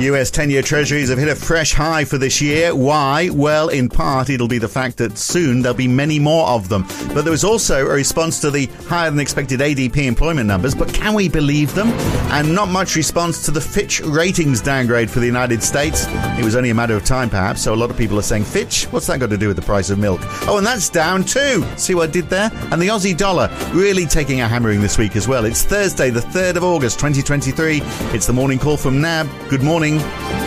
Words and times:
US 0.00 0.30
10 0.30 0.50
year 0.50 0.62
treasuries 0.62 1.10
have 1.10 1.18
hit 1.18 1.28
a 1.28 1.34
fresh 1.34 1.72
high 1.72 2.04
for 2.04 2.18
this 2.18 2.40
year. 2.40 2.74
Why? 2.74 3.28
Well, 3.32 3.68
in 3.68 3.88
part, 3.88 4.30
it'll 4.30 4.48
be 4.48 4.58
the 4.58 4.68
fact 4.68 4.96
that 4.96 5.18
soon 5.18 5.62
there'll 5.62 5.76
be 5.76 5.86
many 5.86 6.18
more 6.18 6.48
of 6.48 6.68
them. 6.68 6.86
But 7.14 7.22
there 7.22 7.30
was 7.30 7.44
also 7.44 7.86
a 7.86 7.94
response 7.94 8.40
to 8.40 8.50
the 8.50 8.66
higher 8.88 9.10
than 9.10 9.20
expected 9.20 9.60
ADP 9.60 9.98
employment 10.06 10.48
numbers. 10.48 10.74
But 10.74 10.92
can 10.92 11.14
we 11.14 11.28
believe 11.28 11.74
them? 11.74 11.88
And 12.32 12.54
not 12.54 12.68
much 12.68 12.96
response 12.96 13.44
to 13.44 13.50
the 13.50 13.60
Fitch 13.60 14.00
ratings 14.00 14.60
downgrade 14.60 15.10
for 15.10 15.20
the 15.20 15.26
United 15.26 15.62
States. 15.62 16.06
It 16.08 16.44
was 16.44 16.56
only 16.56 16.70
a 16.70 16.74
matter 16.74 16.96
of 16.96 17.04
time, 17.04 17.28
perhaps. 17.28 17.62
So 17.62 17.74
a 17.74 17.76
lot 17.76 17.90
of 17.90 17.96
people 17.96 18.18
are 18.18 18.22
saying, 18.22 18.44
Fitch, 18.44 18.84
what's 18.84 19.06
that 19.08 19.20
got 19.20 19.30
to 19.30 19.38
do 19.38 19.48
with 19.48 19.56
the 19.56 19.62
price 19.62 19.90
of 19.90 19.98
milk? 19.98 20.20
Oh, 20.48 20.56
and 20.56 20.66
that's 20.66 20.88
down 20.88 21.22
too. 21.22 21.64
See 21.76 21.94
what 21.94 22.08
I 22.08 22.12
did 22.12 22.28
there? 22.30 22.50
And 22.70 22.80
the 22.80 22.88
Aussie 22.88 23.16
dollar 23.16 23.50
really 23.72 24.06
taking 24.06 24.40
a 24.40 24.48
hammering 24.48 24.80
this 24.80 24.96
week 24.98 25.16
as 25.16 25.28
well. 25.28 25.44
It's 25.44 25.62
Thursday, 25.64 26.10
the 26.10 26.20
3rd 26.20 26.56
of 26.56 26.64
August, 26.64 26.98
2023. 26.98 27.80
It's 28.14 28.26
the 28.26 28.32
morning 28.32 28.58
call 28.58 28.76
from 28.76 29.00
NAB. 29.00 29.28
Good 29.48 29.62
morning 29.62 29.81
morning. 29.82 30.41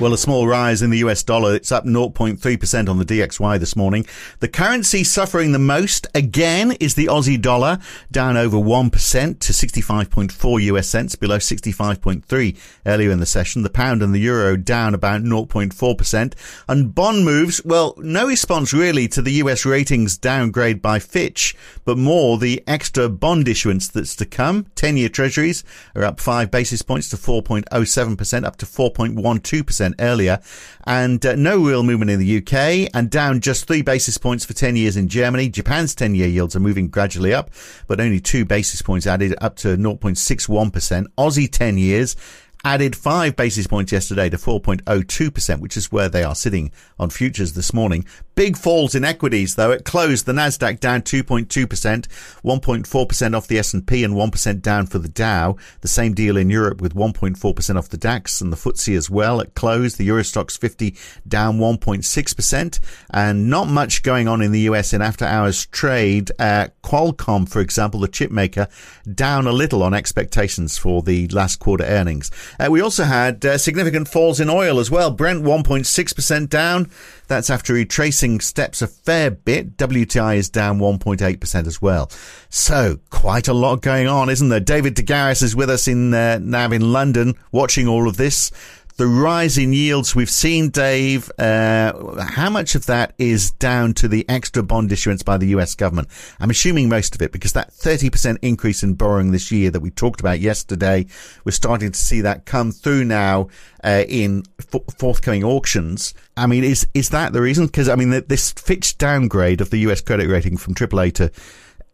Well, 0.00 0.14
a 0.14 0.18
small 0.18 0.46
rise 0.46 0.80
in 0.80 0.88
the 0.88 0.96
US 1.00 1.22
dollar. 1.22 1.54
It's 1.54 1.70
up 1.70 1.84
0.3% 1.84 2.88
on 2.88 2.96
the 2.96 3.04
DXY 3.04 3.60
this 3.60 3.76
morning. 3.76 4.06
The 4.38 4.48
currency 4.48 5.04
suffering 5.04 5.52
the 5.52 5.58
most 5.58 6.06
again 6.14 6.72
is 6.80 6.94
the 6.94 7.04
Aussie 7.04 7.38
dollar, 7.38 7.78
down 8.10 8.38
over 8.38 8.56
1% 8.56 8.92
to 8.92 9.52
65.4 9.52 10.62
US 10.62 10.88
cents, 10.88 11.16
below 11.16 11.36
65.3 11.36 12.56
earlier 12.86 13.10
in 13.10 13.20
the 13.20 13.26
session. 13.26 13.60
The 13.60 13.68
pound 13.68 14.02
and 14.02 14.14
the 14.14 14.20
euro 14.20 14.56
down 14.56 14.94
about 14.94 15.20
0.4%. 15.20 16.32
And 16.66 16.94
bond 16.94 17.26
moves, 17.26 17.62
well, 17.62 17.94
no 17.98 18.26
response 18.26 18.72
really 18.72 19.06
to 19.08 19.20
the 19.20 19.32
US 19.32 19.66
ratings 19.66 20.16
downgrade 20.16 20.80
by 20.80 20.98
Fitch, 20.98 21.54
but 21.84 21.98
more 21.98 22.38
the 22.38 22.64
extra 22.66 23.10
bond 23.10 23.48
issuance 23.48 23.86
that's 23.86 24.16
to 24.16 24.24
come. 24.24 24.64
10 24.76 24.96
year 24.96 25.10
treasuries 25.10 25.62
are 25.94 26.04
up 26.04 26.20
5 26.20 26.50
basis 26.50 26.80
points 26.80 27.10
to 27.10 27.18
4.07%, 27.18 28.44
up 28.46 28.56
to 28.56 28.64
4.12% 28.64 29.89
earlier, 29.98 30.40
and 30.84 31.24
uh, 31.24 31.34
no 31.34 31.64
real 31.64 31.82
movement 31.82 32.10
in 32.10 32.18
the 32.18 32.38
UK, 32.38 32.90
and 32.94 33.10
down 33.10 33.40
just 33.40 33.66
three 33.66 33.82
basis 33.82 34.18
points 34.18 34.44
for 34.44 34.52
10 34.52 34.76
years 34.76 34.96
in 34.96 35.08
Germany. 35.08 35.48
Japan's 35.48 35.94
10 35.94 36.14
year 36.14 36.28
yields 36.28 36.54
are 36.54 36.60
moving 36.60 36.88
gradually 36.88 37.34
up, 37.34 37.50
but 37.86 38.00
only 38.00 38.20
two 38.20 38.44
basis 38.44 38.82
points 38.82 39.06
added 39.06 39.34
up 39.40 39.56
to 39.56 39.76
0.61%. 39.76 41.06
Aussie 41.18 41.50
10 41.50 41.78
years 41.78 42.16
added 42.64 42.94
five 42.96 43.36
basis 43.36 43.66
points 43.66 43.92
yesterday 43.92 44.28
to 44.30 44.36
4.02%, 44.36 45.60
which 45.60 45.76
is 45.76 45.90
where 45.90 46.08
they 46.08 46.22
are 46.22 46.34
sitting 46.34 46.70
on 46.98 47.10
futures 47.10 47.54
this 47.54 47.72
morning. 47.72 48.04
Big 48.34 48.56
falls 48.56 48.94
in 48.94 49.04
equities, 49.04 49.54
though. 49.54 49.70
It 49.70 49.84
closed 49.84 50.26
the 50.26 50.32
Nasdaq 50.32 50.80
down 50.80 51.02
2.2%, 51.02 51.46
1.4% 51.46 53.36
off 53.36 53.46
the 53.46 53.58
S&P 53.58 54.04
and 54.04 54.14
1% 54.14 54.62
down 54.62 54.86
for 54.86 54.98
the 54.98 55.08
Dow. 55.08 55.56
The 55.80 55.88
same 55.88 56.14
deal 56.14 56.36
in 56.36 56.50
Europe 56.50 56.80
with 56.80 56.94
1.4% 56.94 57.76
off 57.76 57.88
the 57.88 57.96
DAX 57.96 58.40
and 58.40 58.52
the 58.52 58.56
FTSE 58.56 58.96
as 58.96 59.10
well. 59.10 59.40
It 59.40 59.54
closed 59.54 59.98
the 59.98 60.08
Eurostoxx 60.08 60.58
50 60.58 60.96
down 61.26 61.58
1.6% 61.58 62.80
and 63.10 63.50
not 63.50 63.68
much 63.68 64.02
going 64.02 64.28
on 64.28 64.40
in 64.40 64.52
the 64.52 64.60
US 64.60 64.92
in 64.92 65.02
after 65.02 65.24
hours 65.24 65.66
trade. 65.66 66.30
Uh, 66.38 66.68
Qualcomm, 66.82 67.48
for 67.48 67.60
example, 67.60 68.00
the 68.00 68.08
chip 68.08 68.30
maker, 68.30 68.68
down 69.12 69.46
a 69.46 69.52
little 69.52 69.82
on 69.82 69.94
expectations 69.94 70.78
for 70.78 71.02
the 71.02 71.28
last 71.28 71.56
quarter 71.56 71.84
earnings. 71.84 72.30
Uh, 72.58 72.68
we 72.70 72.80
also 72.80 73.04
had 73.04 73.44
uh, 73.44 73.58
significant 73.58 74.08
falls 74.08 74.40
in 74.40 74.48
oil 74.50 74.78
as 74.78 74.90
well. 74.90 75.10
Brent 75.10 75.42
1.6% 75.42 76.48
down. 76.48 76.90
That's 77.28 77.50
after 77.50 77.74
retracing 77.74 78.40
steps 78.40 78.82
a 78.82 78.86
fair 78.86 79.30
bit. 79.30 79.76
WTI 79.76 80.36
is 80.36 80.48
down 80.48 80.78
1.8% 80.78 81.66
as 81.66 81.80
well. 81.80 82.10
So 82.48 82.98
quite 83.10 83.48
a 83.48 83.54
lot 83.54 83.82
going 83.82 84.08
on, 84.08 84.28
isn't 84.28 84.48
there? 84.48 84.60
David 84.60 84.94
de 84.94 85.02
Garis 85.02 85.42
is 85.42 85.54
with 85.54 85.70
us 85.70 85.86
in 85.86 86.12
uh, 86.12 86.38
now 86.42 86.70
in 86.70 86.92
London, 86.92 87.34
watching 87.52 87.86
all 87.86 88.08
of 88.08 88.16
this 88.16 88.50
the 88.96 89.06
rise 89.06 89.56
in 89.56 89.72
yields 89.72 90.14
we've 90.14 90.30
seen, 90.30 90.70
Dave, 90.70 91.30
uh, 91.38 92.22
how 92.22 92.50
much 92.50 92.74
of 92.74 92.86
that 92.86 93.14
is 93.18 93.50
down 93.52 93.94
to 93.94 94.08
the 94.08 94.28
extra 94.28 94.62
bond 94.62 94.92
issuance 94.92 95.22
by 95.22 95.36
the 95.36 95.48
US 95.48 95.74
government? 95.74 96.08
I'm 96.38 96.50
assuming 96.50 96.88
most 96.88 97.14
of 97.14 97.22
it 97.22 97.32
because 97.32 97.52
that 97.54 97.70
30% 97.70 98.38
increase 98.42 98.82
in 98.82 98.94
borrowing 98.94 99.30
this 99.32 99.50
year 99.50 99.70
that 99.70 99.80
we 99.80 99.90
talked 99.90 100.20
about 100.20 100.40
yesterday, 100.40 101.06
we're 101.44 101.52
starting 101.52 101.92
to 101.92 101.98
see 101.98 102.20
that 102.20 102.46
come 102.46 102.72
through 102.72 103.04
now 103.04 103.48
uh, 103.82 104.04
in 104.08 104.42
f- 104.58 104.82
forthcoming 104.98 105.44
auctions. 105.44 106.14
I 106.36 106.46
mean, 106.46 106.64
is 106.64 106.86
is 106.94 107.10
that 107.10 107.32
the 107.32 107.40
reason? 107.40 107.66
Because 107.66 107.88
I 107.88 107.96
mean, 107.96 108.10
this 108.10 108.52
Fitch 108.52 108.98
downgrade 108.98 109.60
of 109.60 109.70
the 109.70 109.78
US 109.78 110.00
credit 110.00 110.28
rating 110.28 110.56
from 110.56 110.74
AAA 110.74 111.14
to 111.14 111.30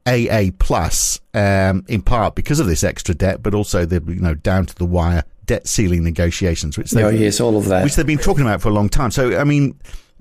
AA 0.06 0.50
plus, 0.58 1.20
um, 1.34 1.84
in 1.88 2.00
part 2.00 2.34
because 2.34 2.60
of 2.60 2.66
this 2.66 2.84
extra 2.84 3.14
debt, 3.14 3.42
but 3.42 3.54
also 3.54 3.84
the 3.84 4.02
you 4.06 4.20
know 4.20 4.34
down 4.34 4.66
to 4.66 4.74
the 4.74 4.86
wire 4.86 5.24
debt 5.46 5.66
ceiling 5.66 6.04
negotiations, 6.04 6.76
which 6.76 6.94
oh 6.96 7.08
yes, 7.08 7.40
all 7.40 7.56
of 7.56 7.66
that, 7.66 7.84
which 7.84 7.96
they've 7.96 8.06
been 8.06 8.18
talking 8.18 8.42
about 8.42 8.60
for 8.60 8.68
a 8.68 8.72
long 8.72 8.88
time. 8.88 9.10
So, 9.10 9.38
I 9.38 9.44
mean, 9.44 9.78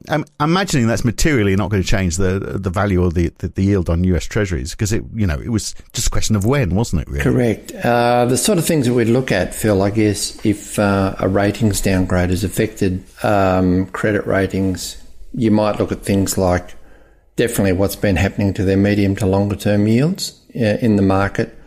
I'm 0.09 0.25
imagining 0.39 0.87
that's 0.87 1.05
materially 1.05 1.55
not 1.55 1.69
going 1.69 1.81
to 1.81 1.87
change 1.87 2.17
the 2.17 2.39
the 2.39 2.69
value 2.69 3.03
or 3.03 3.11
the, 3.11 3.29
the, 3.39 3.47
the 3.47 3.63
yield 3.63 3.89
on 3.89 4.03
U.S. 4.05 4.25
Treasuries 4.25 4.71
because 4.71 4.91
it 4.93 5.03
you 5.13 5.25
know 5.25 5.39
it 5.39 5.49
was 5.49 5.73
just 5.93 6.07
a 6.07 6.09
question 6.09 6.35
of 6.35 6.45
when, 6.45 6.75
wasn't 6.75 7.03
it? 7.03 7.07
Really? 7.07 7.23
Correct. 7.23 7.73
Uh, 7.73 8.25
the 8.25 8.37
sort 8.37 8.57
of 8.57 8.65
things 8.65 8.85
that 8.85 8.93
we'd 8.93 9.07
look 9.07 9.31
at, 9.31 9.53
Phil, 9.53 9.81
I 9.81 9.89
guess, 9.89 10.43
if 10.45 10.77
uh, 10.77 11.15
a 11.19 11.27
ratings 11.27 11.81
downgrade 11.81 12.29
has 12.29 12.43
affected 12.43 13.03
um, 13.23 13.87
credit 13.87 14.25
ratings, 14.27 15.01
you 15.33 15.51
might 15.51 15.79
look 15.79 15.91
at 15.91 16.03
things 16.03 16.37
like 16.37 16.75
definitely 17.35 17.73
what's 17.73 17.95
been 17.95 18.15
happening 18.15 18.53
to 18.53 18.63
their 18.63 18.77
medium 18.77 19.15
to 19.17 19.25
longer 19.25 19.55
term 19.55 19.87
yields 19.87 20.39
uh, 20.55 20.77
in 20.81 20.97
the 20.97 21.01
market. 21.01 21.57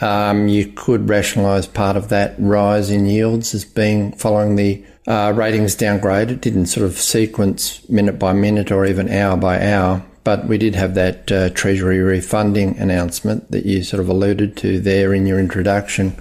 Um, 0.00 0.48
you 0.48 0.66
could 0.66 1.08
rationalise 1.08 1.66
part 1.66 1.96
of 1.96 2.08
that 2.08 2.34
rise 2.38 2.90
in 2.90 3.06
yields 3.06 3.54
as 3.54 3.64
being 3.64 4.12
following 4.12 4.56
the 4.56 4.82
uh, 5.06 5.32
ratings 5.36 5.74
downgrade. 5.74 6.30
It 6.30 6.40
didn't 6.40 6.66
sort 6.66 6.86
of 6.86 6.98
sequence 6.98 7.86
minute 7.88 8.18
by 8.18 8.32
minute 8.32 8.70
or 8.70 8.86
even 8.86 9.10
hour 9.10 9.36
by 9.36 9.60
hour, 9.72 10.02
but 10.24 10.46
we 10.46 10.56
did 10.56 10.74
have 10.74 10.94
that 10.94 11.30
uh, 11.30 11.50
Treasury 11.50 11.98
refunding 11.98 12.78
announcement 12.78 13.50
that 13.50 13.66
you 13.66 13.82
sort 13.82 14.00
of 14.00 14.08
alluded 14.08 14.56
to 14.58 14.80
there 14.80 15.12
in 15.12 15.26
your 15.26 15.38
introduction. 15.38 16.16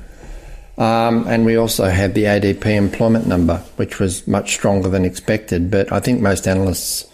Um, 0.78 1.28
and 1.28 1.46
we 1.46 1.58
also 1.58 1.90
had 1.90 2.16
the 2.16 2.24
ADP 2.24 2.66
employment 2.66 3.28
number, 3.28 3.58
which 3.76 4.00
was 4.00 4.26
much 4.28 4.54
stronger 4.54 4.88
than 4.88 5.04
expected. 5.04 5.70
But 5.70 5.92
I 5.92 6.00
think 6.00 6.22
most 6.22 6.48
analysts 6.48 7.09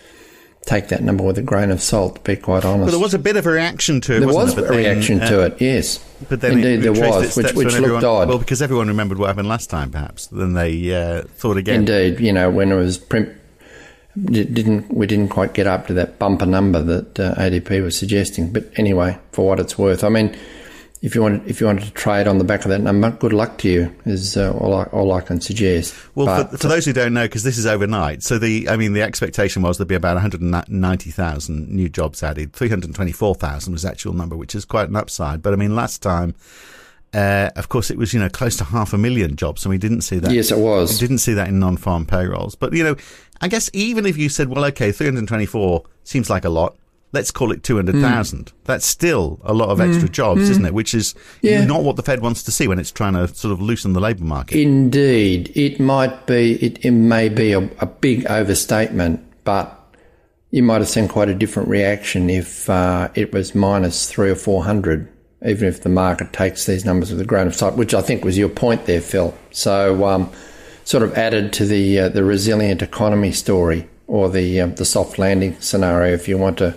take 0.66 0.88
that 0.90 1.04
number 1.04 1.24
with 1.24 1.38
a 1.38 1.42
grain 1.42 1.72
of 1.72 1.82
salt, 1.82 2.16
to 2.16 2.22
be 2.22 2.36
quite 2.36 2.66
honest. 2.66 2.88
But 2.88 2.92
there 2.92 3.00
was 3.00 3.14
a 3.14 3.20
bit 3.20 3.38
of 3.38 3.46
a 3.46 3.52
reaction 3.52 4.02
to 4.02 4.18
it, 4.18 4.20
there 4.20 4.28
was 4.28 4.56
there? 4.56 4.66
a 4.66 4.76
reaction 4.76 5.22
uh, 5.22 5.30
to 5.30 5.46
it, 5.46 5.62
yes. 5.62 6.04
But 6.30 6.42
then 6.42 6.54
Indeed, 6.54 6.78
there 6.78 6.92
was, 6.92 7.36
which, 7.36 7.54
which 7.54 7.66
looked 7.66 7.76
everyone, 7.76 8.06
odd. 8.06 8.28
Well, 8.30 8.40
because 8.40 8.62
everyone 8.62 8.88
remembered 8.88 9.20
what 9.20 9.28
happened 9.28 9.48
last 9.48 9.70
time, 9.70 9.92
perhaps. 9.92 10.28
Then 10.28 10.54
they 10.54 10.94
uh, 10.94 11.24
thought 11.36 11.58
again. 11.58 11.82
Indeed, 11.82 12.20
you 12.20 12.34
know, 12.34 12.50
when 12.50 12.72
it 12.72 12.76
was 12.76 12.98
prim- 12.98 13.40
didn't 14.24 14.94
we 14.94 15.06
didn't 15.08 15.28
quite 15.28 15.54
get 15.54 15.68
up 15.68 15.88
to 15.88 15.94
that 15.94 16.18
bumper 16.18 16.46
number 16.46 16.82
that 16.82 17.20
uh, 17.20 17.36
ADP 17.36 17.84
was 17.84 17.98
suggesting. 17.98 18.52
But 18.52 18.72
anyway, 18.78 19.18
for 19.34 19.46
what 19.46 19.60
it's 19.60 19.78
worth, 19.78 20.04
I 20.04 20.10
mean, 20.10 20.36
if 21.06 21.14
you 21.14 21.22
wanted 21.22 21.48
if 21.48 21.62
you 21.62 21.68
wanted 21.68 21.84
to 21.84 21.92
trade 21.92 22.26
on 22.26 22.40
the 22.40 22.44
back 22.44 22.66
of 22.66 22.70
that 22.70 22.82
number, 22.82 23.12
good 23.12 23.32
luck 23.32 23.60
to 23.60 23.70
you. 23.70 23.96
Is 24.06 24.36
uh, 24.36 24.52
all 24.54 24.74
I 24.74 24.84
all 24.86 25.14
I 25.14 25.22
can 25.22 25.40
suggest. 25.40 25.94
Well, 26.16 26.26
but, 26.26 26.50
for, 26.50 26.58
for, 26.58 26.68
those 26.68 26.84
who 26.84 26.94
don't 26.94 27.14
know, 27.14 27.26
because 27.26 27.44
this 27.44 27.60
is 27.60 27.68
overnight, 27.68 28.24
so 28.24 28.40
the 28.40 28.68
I 28.70 28.76
mean 28.76 28.94
the 28.94 29.04
expectation 29.04 29.62
was 29.62 29.78
there'd 29.78 29.88
be 29.88 29.94
about 29.94 30.16
190,000 30.16 31.70
new 31.70 31.90
jobs 31.90 32.24
added. 32.24 32.54
324,000 32.54 33.72
was 33.72 33.84
the 33.84 33.88
actual 33.88 34.14
number, 34.14 34.36
which 34.36 34.56
is 34.56 34.66
quite 34.66 34.90
an 34.90 34.96
upside. 34.96 35.44
But 35.44 35.54
I 35.54 35.58
mean, 35.58 35.76
last 35.76 36.02
time. 36.02 36.34
Uh, 37.14 37.50
of 37.56 37.70
course, 37.70 37.90
it 37.90 37.98
was 37.98 38.14
you 38.14 38.20
know 38.20 38.28
close 38.28 38.58
to 38.58 38.66
half 38.66 38.92
a 38.92 38.98
million 38.98 39.38
jobs, 39.38 39.64
and 39.64 39.70
we 39.70 39.78
didn't 39.78 40.02
see 40.02 40.20
that. 40.20 40.32
Yes, 40.32 40.52
it 40.52 40.58
was. 40.58 41.00
We 41.00 41.08
didn't 41.08 41.20
see 41.20 41.34
that 41.36 41.48
in 41.48 41.60
non-farm 41.60 42.08
payrolls. 42.08 42.56
But 42.56 42.74
you 42.74 42.84
know, 42.84 42.98
I 43.40 43.48
guess 43.48 43.70
even 43.72 44.06
if 44.06 44.18
you 44.18 44.28
said, 44.28 44.50
well, 44.50 44.66
okay, 44.66 44.92
324 44.92 45.84
seems 46.04 46.30
like 46.30 46.44
a 46.44 46.50
lot, 46.50 46.76
let's 47.16 47.32
call 47.32 47.52
it 47.52 47.64
200,000. 47.64 48.46
Mm. 48.46 48.52
That's 48.66 48.86
still 48.86 49.40
a 49.44 49.54
lot 49.54 49.70
of 49.70 49.80
extra 49.80 50.08
mm. 50.08 50.12
jobs, 50.12 50.42
mm. 50.42 50.50
isn't 50.52 50.66
it? 50.66 50.74
Which 50.74 50.94
is 50.94 51.16
yeah. 51.42 51.66
not 51.66 51.84
what 51.84 51.96
the 51.96 52.04
Fed 52.04 52.22
wants 52.22 52.44
to 52.44 52.52
see 52.52 52.68
when 52.68 52.78
it's 52.78 52.92
trying 52.92 53.14
to 53.14 53.28
sort 53.34 53.54
of 53.54 53.62
loosen 53.62 53.94
the 53.94 54.02
labour 54.02 54.26
market. 54.26 54.60
Indeed. 54.60 55.52
It 55.56 55.80
might 55.80 56.28
be, 56.28 56.64
it, 56.64 56.86
it 56.86 56.92
may 56.92 57.30
be 57.30 57.54
a, 57.54 57.64
a, 57.80 57.86
big 57.86 58.28
overstatement, 58.28 59.26
but 59.46 59.82
you 60.52 60.62
might 60.62 60.82
have 60.82 60.90
seen 60.90 61.08
quite 61.08 61.30
a 61.30 61.34
different 61.34 61.70
reaction 61.70 62.30
if 62.30 62.70
uh, 62.70 63.10
it 63.16 63.34
was 63.34 63.56
minus 63.56 64.12
three 64.12 64.30
or 64.30 64.36
400, 64.36 65.08
even 65.48 65.68
if 65.68 65.82
the 65.82 65.90
market 65.90 66.34
takes 66.34 66.66
these 66.66 66.84
numbers 66.84 67.12
with 67.12 67.22
a 67.22 67.26
grain 67.26 67.48
of 67.48 67.56
salt, 67.56 67.76
which 67.76 67.94
I 67.94 68.02
think 68.02 68.26
was 68.26 68.38
your 68.38 68.50
point 68.50 68.86
there, 68.86 69.02
Phil. 69.02 69.34
So, 69.52 70.06
um, 70.06 70.30
sort 70.84 71.02
of 71.02 71.18
added 71.18 71.54
to 71.54 71.66
the, 71.66 72.00
uh, 72.02 72.10
the 72.10 72.24
resilient 72.24 72.82
economy 72.82 73.32
story 73.32 73.88
or 74.08 74.30
the, 74.30 74.62
um, 74.62 74.76
the 74.76 74.86
soft 74.86 75.18
landing 75.18 75.60
scenario, 75.62 76.14
if 76.14 76.28
you 76.28 76.38
want 76.38 76.58
to 76.60 76.76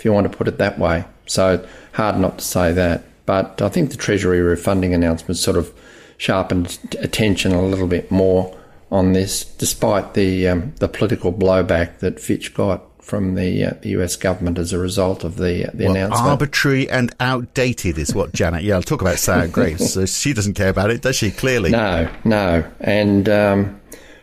if 0.00 0.04
you 0.06 0.14
want 0.14 0.30
to 0.30 0.34
put 0.34 0.48
it 0.48 0.56
that 0.56 0.78
way. 0.78 1.04
So 1.26 1.64
hard 1.92 2.18
not 2.18 2.38
to 2.38 2.44
say 2.44 2.72
that. 2.72 3.04
But 3.26 3.60
I 3.60 3.68
think 3.68 3.90
the 3.90 3.98
Treasury 3.98 4.40
refunding 4.40 4.94
announcement 4.94 5.36
sort 5.36 5.58
of 5.58 5.72
sharpened 6.16 6.78
attention 6.98 7.52
a 7.52 7.62
little 7.62 7.86
bit 7.86 8.10
more 8.10 8.56
on 8.90 9.12
this, 9.12 9.44
despite 9.44 10.14
the 10.14 10.48
um, 10.48 10.72
the 10.78 10.88
political 10.88 11.34
blowback 11.34 11.98
that 11.98 12.18
Fitch 12.18 12.54
got 12.54 12.82
from 13.02 13.34
the, 13.34 13.64
uh, 13.64 13.74
the 13.82 13.90
US 13.90 14.16
government 14.16 14.56
as 14.56 14.72
a 14.72 14.78
result 14.78 15.22
of 15.22 15.36
the 15.36 15.68
uh, 15.68 15.70
the 15.74 15.84
well, 15.84 15.96
announcement. 15.96 16.30
Arbitrary 16.30 16.88
and 16.88 17.14
outdated 17.20 17.98
is 17.98 18.14
what 18.14 18.32
Janet 18.32 18.64
Yellen 18.64 18.84
talk 18.84 19.02
about 19.02 19.18
sour 19.18 19.48
grapes. 19.58 19.92
so 19.92 20.06
she 20.06 20.32
doesn't 20.32 20.54
care 20.54 20.70
about 20.70 20.90
it, 20.90 21.02
does 21.02 21.14
she? 21.14 21.30
Clearly, 21.30 21.70
no, 21.70 22.10
no, 22.24 22.64
and 22.80 23.28
um, 23.28 23.80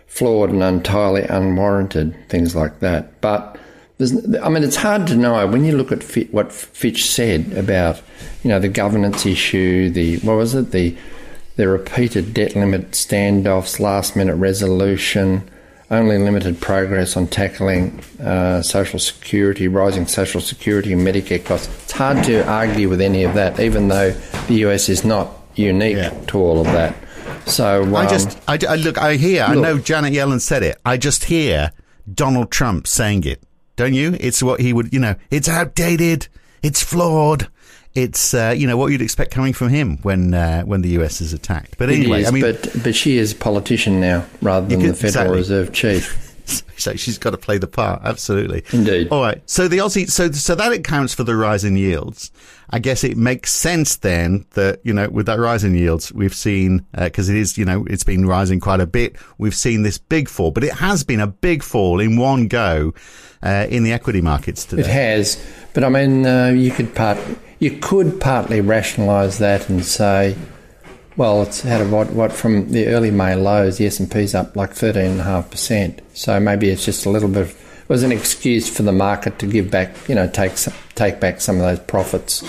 flawed 0.07 0.49
and 0.49 0.63
entirely 0.63 1.21
unwarranted 1.21 2.15
things 2.29 2.55
like 2.55 2.79
that. 2.79 3.21
But 3.21 3.59
I 3.99 4.49
mean, 4.49 4.63
it's 4.63 4.75
hard 4.75 5.07
to 5.07 5.15
know 5.15 5.47
when 5.47 5.65
you 5.65 5.75
look 5.75 5.91
at 5.91 6.03
Fit, 6.03 6.31
what 6.31 6.51
Fitch 6.51 7.09
said 7.09 7.51
about, 7.53 7.99
you 8.43 8.49
know, 8.49 8.59
the 8.59 8.69
governance 8.69 9.25
issue, 9.25 9.89
the 9.89 10.17
what 10.19 10.37
was 10.37 10.53
it, 10.53 10.71
the 10.71 10.95
the 11.55 11.67
repeated 11.67 12.33
debt 12.35 12.55
limit 12.55 12.91
standoffs, 12.91 13.79
last 13.79 14.15
minute 14.15 14.35
resolution, 14.35 15.49
only 15.89 16.19
limited 16.19 16.61
progress 16.61 17.17
on 17.17 17.25
tackling 17.25 17.99
uh, 18.21 18.61
social 18.61 18.99
security, 18.99 19.67
rising 19.67 20.05
social 20.05 20.41
security 20.41 20.93
and 20.93 21.01
Medicare 21.01 21.43
costs. 21.43 21.67
It's 21.83 21.93
hard 21.93 22.23
to 22.25 22.47
argue 22.47 22.89
with 22.89 23.01
any 23.01 23.23
of 23.23 23.33
that, 23.33 23.59
even 23.59 23.87
though 23.87 24.11
the 24.47 24.53
US 24.65 24.89
is 24.89 25.03
not 25.03 25.31
unique 25.55 25.97
yeah. 25.97 26.09
to 26.27 26.37
all 26.37 26.59
of 26.59 26.67
that. 26.67 26.95
So 27.47 27.81
um, 27.81 27.95
I 27.95 28.05
just, 28.07 28.37
I, 28.47 28.59
I, 28.69 28.75
look, 28.75 28.99
I 28.99 29.15
hear, 29.15 29.47
look, 29.47 29.57
I 29.57 29.61
know 29.61 29.79
Janet 29.79 30.13
Yellen 30.13 30.41
said 30.41 30.61
it. 30.61 30.77
I 30.85 30.97
just 30.97 31.23
hear 31.23 31.71
Donald 32.13 32.51
Trump 32.51 32.85
saying 32.85 33.23
it 33.23 33.41
don't 33.77 33.93
you? 33.93 34.17
It's 34.19 34.43
what 34.43 34.59
he 34.59 34.73
would, 34.73 34.91
you 34.93 34.99
know, 34.99 35.15
it's 35.31 35.47
outdated, 35.47 36.27
it's 36.61 36.83
flawed. 36.83 37.47
It's 37.93 38.35
uh, 38.35 38.53
you 38.55 38.67
know 38.67 38.77
what 38.77 38.91
you'd 38.91 39.01
expect 39.01 39.31
coming 39.31 39.53
from 39.53 39.69
him 39.69 39.97
when 40.03 40.33
uh, 40.33 40.61
when 40.63 40.81
the 40.81 40.89
US 40.99 41.19
is 41.19 41.33
attacked. 41.33 41.79
But 41.79 41.89
anyway, 41.89 42.21
is, 42.21 42.27
I 42.27 42.31
mean, 42.31 42.41
but 42.41 42.69
but 42.83 42.93
she 42.93 43.17
is 43.17 43.31
a 43.31 43.35
politician 43.35 43.99
now 43.99 44.25
rather 44.41 44.67
than 44.67 44.81
could, 44.81 44.89
the 44.91 44.93
Federal 44.93 45.37
exactly. 45.37 45.37
Reserve 45.37 45.73
chief. 45.73 46.26
so 46.77 46.95
she's 46.95 47.17
got 47.17 47.31
to 47.31 47.37
play 47.37 47.57
the 47.57 47.67
part, 47.67 48.01
absolutely. 48.03 48.63
Indeed. 48.71 49.09
All 49.11 49.21
right. 49.21 49.41
So 49.49 49.67
the 49.67 49.79
Aussie, 49.79 50.09
so 50.09 50.31
so 50.31 50.55
that 50.55 50.71
accounts 50.71 51.13
for 51.13 51.23
the 51.23 51.35
rise 51.35 51.63
in 51.63 51.75
yields. 51.75 52.31
I 52.69 52.79
guess 52.79 53.03
it 53.03 53.15
makes 53.15 53.53
sense 53.53 53.95
then 53.97 54.45
that, 54.51 54.81
you 54.83 54.93
know, 54.93 55.07
with 55.09 55.25
that 55.27 55.39
rise 55.39 55.63
in 55.63 55.73
yields, 55.73 56.11
we've 56.11 56.33
seen, 56.33 56.85
because 56.97 57.29
uh, 57.29 57.33
it 57.33 57.37
is, 57.37 57.57
you 57.57 57.63
know, 57.63 57.85
it's 57.85 58.03
been 58.03 58.25
rising 58.25 58.59
quite 58.59 58.81
a 58.81 58.87
bit. 58.87 59.15
We've 59.37 59.55
seen 59.55 59.83
this 59.83 59.97
big 59.97 60.27
fall, 60.27 60.51
but 60.51 60.65
it 60.65 60.73
has 60.73 61.03
been 61.03 61.21
a 61.21 61.27
big 61.27 61.63
fall 61.63 62.01
in 62.01 62.17
one 62.17 62.47
go 62.47 62.93
uh, 63.41 63.67
in 63.69 63.83
the 63.83 63.93
equity 63.93 64.19
markets 64.19 64.65
today. 64.65 64.81
It 64.81 64.87
has. 64.87 65.41
But 65.73 65.85
I 65.85 65.89
mean, 65.89 66.25
uh, 66.25 66.47
you 66.47 66.71
could 66.71 66.93
part, 66.93 67.17
you 67.59 67.77
could 67.77 68.19
partly 68.19 68.59
rationalise 68.59 69.37
that 69.37 69.69
and 69.69 69.85
say, 69.85 70.35
well, 71.17 71.41
it's 71.41 71.61
had 71.61 71.81
a 71.81 71.87
what, 71.87 72.11
what 72.11 72.31
from 72.31 72.71
the 72.71 72.87
early 72.87 73.09
May 73.09 73.35
lows, 73.35 73.79
the 73.79 73.87
S&P's 73.87 74.35
up 74.35 74.55
like 74.55 74.71
13.5%. 74.71 75.99
So 76.13 76.39
maybe 76.39 76.69
it's 76.69 76.85
just 76.85 77.07
a 77.07 77.09
little 77.09 77.27
bit 77.27 77.41
of, 77.41 77.87
was 77.87 78.03
an 78.03 78.11
excuse 78.11 78.69
for 78.69 78.83
the 78.83 78.91
market 78.91 79.39
to 79.39 79.47
give 79.47 79.71
back, 79.71 79.95
you 80.07 80.15
know, 80.15 80.27
take 80.27 80.53
take 80.95 81.19
back 81.19 81.39
some 81.39 81.55
of 81.55 81.61
those 81.61 81.79
profits 81.79 82.43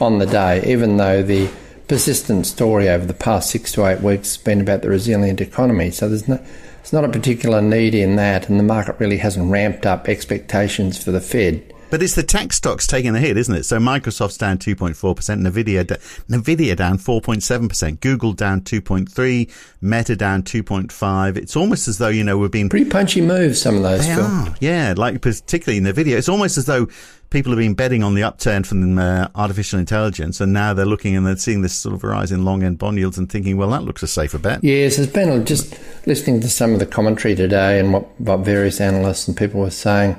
on 0.00 0.18
the 0.18 0.26
day, 0.26 0.62
even 0.70 0.96
though 0.96 1.22
the 1.22 1.48
persistent 1.88 2.46
story 2.46 2.88
over 2.88 3.06
the 3.06 3.14
past 3.14 3.50
six 3.50 3.72
to 3.72 3.86
eight 3.86 4.00
weeks 4.00 4.34
has 4.34 4.42
been 4.42 4.60
about 4.60 4.82
the 4.82 4.88
resilient 4.88 5.40
economy. 5.40 5.90
So 5.90 6.08
there's 6.08 6.26
no, 6.26 6.36
there's 6.36 6.92
not 6.92 7.04
a 7.04 7.08
particular 7.08 7.62
need 7.62 7.94
in 7.94 8.16
that, 8.16 8.48
and 8.48 8.58
the 8.58 8.64
market 8.64 8.96
really 8.98 9.18
hasn't 9.18 9.50
ramped 9.50 9.86
up 9.86 10.08
expectations 10.08 11.02
for 11.02 11.12
the 11.12 11.20
Fed. 11.20 11.71
But 11.92 12.02
it's 12.02 12.14
the 12.14 12.22
tech 12.22 12.54
stocks 12.54 12.86
taking 12.86 13.12
the 13.12 13.20
hit, 13.20 13.36
isn't 13.36 13.54
it? 13.54 13.64
So 13.64 13.78
Microsoft's 13.78 14.38
down 14.38 14.56
2.4%, 14.56 14.96
Nvidia, 14.96 15.84
Nvidia 15.84 16.74
down 16.74 16.96
4.7%, 16.96 18.00
Google 18.00 18.32
down 18.32 18.62
2.3, 18.62 19.50
Meta 19.82 20.16
down 20.16 20.42
2.5. 20.42 21.36
It's 21.36 21.54
almost 21.54 21.88
as 21.88 21.98
though, 21.98 22.08
you 22.08 22.24
know, 22.24 22.38
we've 22.38 22.50
been 22.50 22.70
pretty 22.70 22.88
punchy 22.88 23.20
moves, 23.20 23.60
some 23.60 23.76
of 23.76 23.82
those. 23.82 24.06
They 24.06 24.14
Phil. 24.14 24.24
are. 24.24 24.54
Yeah, 24.58 24.94
like 24.96 25.20
particularly 25.20 25.76
in 25.76 25.84
Nvidia. 25.84 26.16
It's 26.16 26.30
almost 26.30 26.56
as 26.56 26.64
though 26.64 26.88
people 27.28 27.52
have 27.52 27.58
been 27.58 27.74
betting 27.74 28.02
on 28.02 28.14
the 28.14 28.22
upturn 28.22 28.64
from 28.64 28.96
uh, 28.96 29.28
artificial 29.34 29.78
intelligence, 29.78 30.40
and 30.40 30.50
now 30.50 30.72
they're 30.72 30.86
looking 30.86 31.14
and 31.14 31.26
they're 31.26 31.36
seeing 31.36 31.60
this 31.60 31.74
sort 31.74 31.94
of 31.94 32.04
rise 32.04 32.32
in 32.32 32.42
long 32.42 32.62
end 32.62 32.78
bond 32.78 32.96
yields 32.96 33.18
and 33.18 33.30
thinking, 33.30 33.58
well, 33.58 33.68
that 33.68 33.82
looks 33.82 34.02
a 34.02 34.08
safer 34.08 34.38
bet. 34.38 34.64
Yes, 34.64 34.96
there's 34.96 35.12
been 35.12 35.44
just 35.44 35.78
listening 36.06 36.40
to 36.40 36.48
some 36.48 36.72
of 36.72 36.78
the 36.78 36.86
commentary 36.86 37.34
today 37.34 37.78
and 37.78 37.92
what, 37.92 38.18
what 38.18 38.38
various 38.38 38.80
analysts 38.80 39.28
and 39.28 39.36
people 39.36 39.60
were 39.60 39.68
saying 39.68 40.18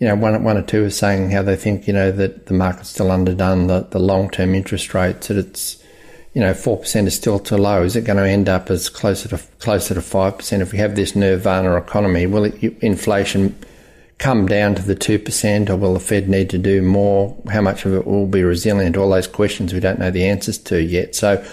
you 0.00 0.08
know, 0.08 0.16
one, 0.16 0.42
one 0.42 0.56
or 0.56 0.62
two 0.62 0.84
are 0.84 0.90
saying 0.90 1.30
how 1.30 1.42
they 1.42 1.56
think, 1.56 1.86
you 1.86 1.92
know, 1.92 2.10
that 2.10 2.46
the 2.46 2.54
market's 2.54 2.88
still 2.88 3.10
underdone 3.10 3.66
the, 3.66 3.80
the 3.90 3.98
long 3.98 4.30
term 4.30 4.54
interest 4.54 4.94
rates, 4.94 5.28
that 5.28 5.36
it's, 5.36 5.84
you 6.32 6.40
know, 6.40 6.52
4% 6.52 7.06
is 7.06 7.14
still 7.14 7.38
too 7.38 7.58
low. 7.58 7.82
Is 7.82 7.96
it 7.96 8.06
going 8.06 8.16
to 8.16 8.26
end 8.26 8.48
up 8.48 8.70
as 8.70 8.88
closer 8.88 9.28
to, 9.28 9.38
closer 9.58 9.92
to 9.94 10.00
5% 10.00 10.60
if 10.60 10.72
we 10.72 10.78
have 10.78 10.96
this 10.96 11.14
nirvana 11.14 11.76
economy? 11.76 12.26
Will 12.26 12.44
it, 12.44 12.54
inflation 12.82 13.54
come 14.16 14.46
down 14.46 14.74
to 14.74 14.82
the 14.82 14.96
2% 14.96 15.68
or 15.68 15.76
will 15.76 15.94
the 15.94 16.00
Fed 16.00 16.30
need 16.30 16.48
to 16.50 16.58
do 16.58 16.80
more? 16.80 17.36
How 17.50 17.60
much 17.60 17.84
of 17.84 17.92
it 17.92 18.06
will 18.06 18.26
be 18.26 18.42
resilient? 18.42 18.96
All 18.96 19.10
those 19.10 19.26
questions 19.26 19.74
we 19.74 19.80
don't 19.80 19.98
know 19.98 20.10
the 20.10 20.24
answers 20.24 20.56
to 20.58 20.82
yet. 20.82 21.14
So, 21.14 21.44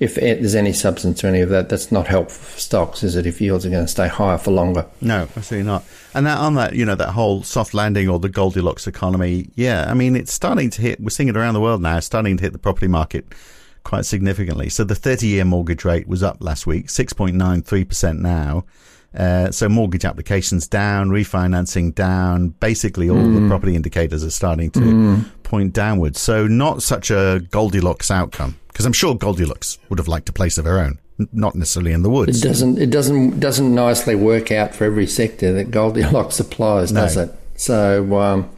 if 0.00 0.16
there's 0.16 0.54
any 0.54 0.72
substance 0.72 1.20
to 1.20 1.28
any 1.28 1.40
of 1.40 1.48
that, 1.50 1.68
that's 1.68 1.92
not 1.92 2.06
helpful 2.06 2.42
for 2.42 2.58
stocks, 2.58 3.02
is 3.02 3.16
it? 3.16 3.26
If 3.26 3.40
yields 3.40 3.64
are 3.64 3.70
going 3.70 3.84
to 3.84 3.90
stay 3.90 4.08
higher 4.08 4.38
for 4.38 4.50
longer. 4.50 4.86
No, 5.00 5.28
absolutely 5.36 5.66
not. 5.66 5.84
And 6.14 6.26
that 6.26 6.38
on 6.38 6.54
that, 6.54 6.74
you 6.74 6.84
know, 6.84 6.94
that 6.94 7.10
whole 7.10 7.42
soft 7.42 7.74
landing 7.74 8.08
or 8.08 8.18
the 8.18 8.28
Goldilocks 8.28 8.86
economy, 8.86 9.50
yeah, 9.54 9.86
I 9.88 9.94
mean, 9.94 10.16
it's 10.16 10.32
starting 10.32 10.70
to 10.70 10.82
hit. 10.82 11.00
We're 11.00 11.10
seeing 11.10 11.28
it 11.28 11.36
around 11.36 11.54
the 11.54 11.60
world 11.60 11.82
now. 11.82 12.00
Starting 12.00 12.36
to 12.36 12.42
hit 12.42 12.52
the 12.52 12.58
property 12.58 12.88
market 12.88 13.26
quite 13.84 14.06
significantly. 14.06 14.68
So 14.68 14.82
the 14.82 14.94
30-year 14.94 15.44
mortgage 15.44 15.84
rate 15.84 16.08
was 16.08 16.22
up 16.22 16.38
last 16.40 16.66
week, 16.66 16.88
6.93% 16.88 18.18
now. 18.18 18.64
Uh, 19.16 19.50
so 19.52 19.68
mortgage 19.68 20.04
applications 20.04 20.66
down, 20.66 21.08
refinancing 21.08 21.94
down. 21.94 22.48
Basically, 22.48 23.08
all 23.08 23.16
mm. 23.16 23.42
the 23.42 23.48
property 23.48 23.76
indicators 23.76 24.24
are 24.24 24.30
starting 24.30 24.70
to 24.72 24.80
mm. 24.80 25.24
Point 25.54 25.72
downwards. 25.72 26.20
So 26.20 26.46
not 26.46 26.82
such 26.82 27.10
a 27.10 27.40
Goldilocks 27.50 28.10
outcome 28.10 28.58
because 28.68 28.86
I'm 28.86 28.92
sure 28.92 29.14
Goldilocks 29.14 29.78
would 29.88 29.98
have 29.98 30.08
liked 30.08 30.28
a 30.28 30.32
place 30.32 30.58
of 30.58 30.64
her 30.64 30.80
own, 30.80 30.98
not 31.32 31.54
necessarily 31.54 31.92
in 31.92 32.02
the 32.02 32.10
woods. 32.10 32.42
It 32.42 32.48
doesn't. 32.48 32.78
It 32.78 32.90
doesn't 32.90 33.38
doesn't 33.38 33.72
nicely 33.72 34.16
work 34.16 34.50
out 34.50 34.74
for 34.74 34.84
every 34.84 35.06
sector 35.06 35.52
that 35.52 35.70
Goldilocks 35.70 36.40
applies, 36.44 36.90
does 36.90 37.16
no. 37.16 37.22
it? 37.24 37.34
So 37.56 38.18
um, 38.20 38.50